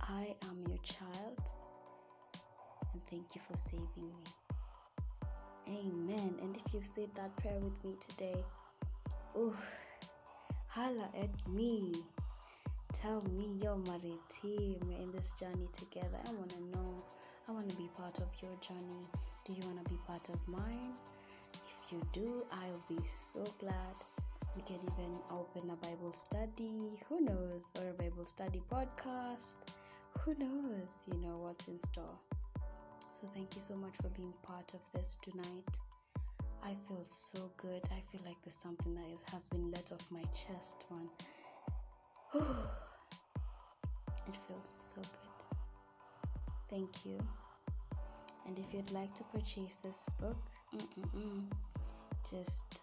I 0.00 0.34
am 0.50 0.64
your 0.68 0.78
child, 0.78 1.42
thank 3.10 3.34
you 3.34 3.40
for 3.48 3.56
saving 3.56 3.86
me. 3.96 4.14
Amen. 5.68 6.34
And 6.42 6.56
if 6.56 6.72
you've 6.72 6.86
said 6.86 7.08
that 7.14 7.34
prayer 7.36 7.58
with 7.60 7.84
me 7.84 7.94
today, 8.00 8.36
oh, 9.36 9.54
holla 10.68 11.08
at 11.20 11.48
me. 11.48 11.92
Tell 12.92 13.22
me, 13.36 13.58
yo, 13.62 13.76
Maritim, 13.76 14.82
we're 14.84 15.02
in 15.02 15.12
this 15.12 15.32
journey 15.38 15.68
together. 15.72 16.18
I 16.26 16.32
want 16.32 16.50
to 16.50 16.60
know. 16.62 17.04
I 17.48 17.52
want 17.52 17.68
to 17.68 17.76
be 17.76 17.88
part 17.96 18.18
of 18.18 18.28
your 18.42 18.56
journey. 18.60 19.06
Do 19.44 19.52
you 19.52 19.60
want 19.66 19.84
to 19.84 19.90
be 19.90 19.98
part 20.06 20.28
of 20.30 20.48
mine? 20.48 20.92
If 21.52 21.92
you 21.92 22.02
do, 22.12 22.44
I'll 22.50 22.82
be 22.88 23.02
so 23.06 23.44
glad. 23.58 23.94
We 24.56 24.62
can 24.62 24.76
even 24.76 25.18
open 25.30 25.70
a 25.70 25.76
Bible 25.76 26.12
study. 26.12 26.98
Who 27.08 27.20
knows? 27.20 27.66
Or 27.78 27.90
a 27.90 27.92
Bible 27.92 28.24
study 28.24 28.62
podcast. 28.72 29.56
Who 30.20 30.34
knows? 30.34 30.88
You 31.06 31.18
know 31.20 31.38
what's 31.38 31.68
in 31.68 31.78
store. 31.80 32.18
So, 33.20 33.26
thank 33.34 33.52
you 33.56 33.60
so 33.60 33.74
much 33.74 33.96
for 34.00 34.10
being 34.10 34.32
part 34.44 34.74
of 34.74 34.80
this 34.94 35.18
tonight. 35.22 35.78
I 36.62 36.76
feel 36.86 37.04
so 37.04 37.50
good. 37.56 37.82
I 37.90 38.00
feel 38.12 38.20
like 38.24 38.36
there's 38.44 38.54
something 38.54 38.94
that 38.94 39.06
is, 39.12 39.20
has 39.32 39.48
been 39.48 39.72
let 39.72 39.90
off 39.90 40.06
my 40.12 40.22
chest, 40.26 40.84
man. 40.88 41.08
it 44.28 44.38
feels 44.46 44.94
so 44.94 45.02
good. 45.02 45.46
Thank 46.70 47.04
you. 47.04 47.18
And 48.46 48.56
if 48.56 48.72
you'd 48.72 48.92
like 48.92 49.12
to 49.16 49.24
purchase 49.24 49.80
this 49.82 50.06
book, 50.20 50.38
just 52.30 52.82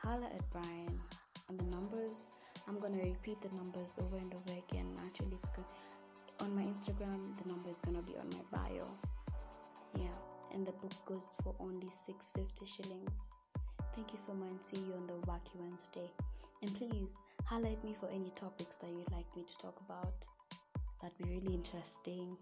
holla 0.00 0.26
at 0.26 0.48
Brian. 0.52 1.00
And 1.48 1.58
the 1.58 1.76
numbers, 1.76 2.30
I'm 2.68 2.78
gonna 2.78 3.02
repeat 3.02 3.42
the 3.42 3.48
numbers 3.56 3.94
over 3.98 4.16
and 4.16 4.32
over 4.32 4.58
again. 4.68 4.96
Actually, 5.04 5.34
it's 5.34 5.48
good. 5.48 5.64
On 6.40 6.54
my 6.54 6.62
Instagram, 6.62 7.36
the 7.38 7.48
number 7.48 7.68
is 7.68 7.80
gonna 7.80 8.02
be 8.02 8.16
on 8.16 8.28
my 8.30 8.58
bio. 8.58 8.86
Yeah, 9.94 10.18
and 10.52 10.66
the 10.66 10.72
book 10.72 10.94
goes 11.04 11.28
for 11.42 11.54
only 11.58 11.88
650 11.90 12.64
shillings. 12.64 13.28
Thank 13.94 14.12
you 14.12 14.18
so 14.18 14.32
much. 14.34 14.60
See 14.60 14.76
you 14.78 14.94
on 14.94 15.06
the 15.06 15.14
Wacky 15.26 15.56
Wednesday. 15.56 16.10
And 16.62 16.74
please 16.74 17.12
highlight 17.44 17.82
me 17.82 17.94
for 17.98 18.08
any 18.08 18.30
topics 18.36 18.76
that 18.76 18.90
you'd 18.90 19.10
like 19.10 19.26
me 19.36 19.44
to 19.44 19.58
talk 19.58 19.80
about. 19.88 20.26
That'd 21.00 21.18
be 21.18 21.24
really 21.24 21.54
interesting. 21.54 22.36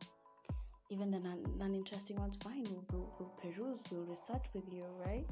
Even 0.90 1.10
the 1.10 1.20
non 1.20 1.74
interesting 1.74 2.16
ones, 2.16 2.36
fine. 2.42 2.64
We'll, 2.64 2.84
we'll, 2.92 3.12
we'll 3.18 3.32
peruse, 3.40 3.80
we'll 3.90 4.04
research 4.04 4.44
with 4.54 4.64
you, 4.72 4.84
right? 5.04 5.26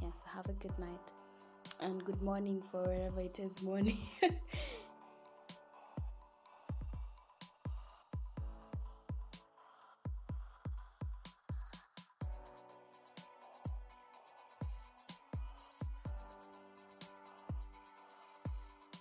Yes, 0.00 0.14
have 0.34 0.46
a 0.48 0.54
good 0.54 0.78
night 0.78 1.12
and 1.82 2.04
good 2.04 2.20
morning 2.22 2.62
for 2.70 2.82
wherever 2.84 3.20
it 3.20 3.38
is 3.40 3.60
morning. 3.62 3.98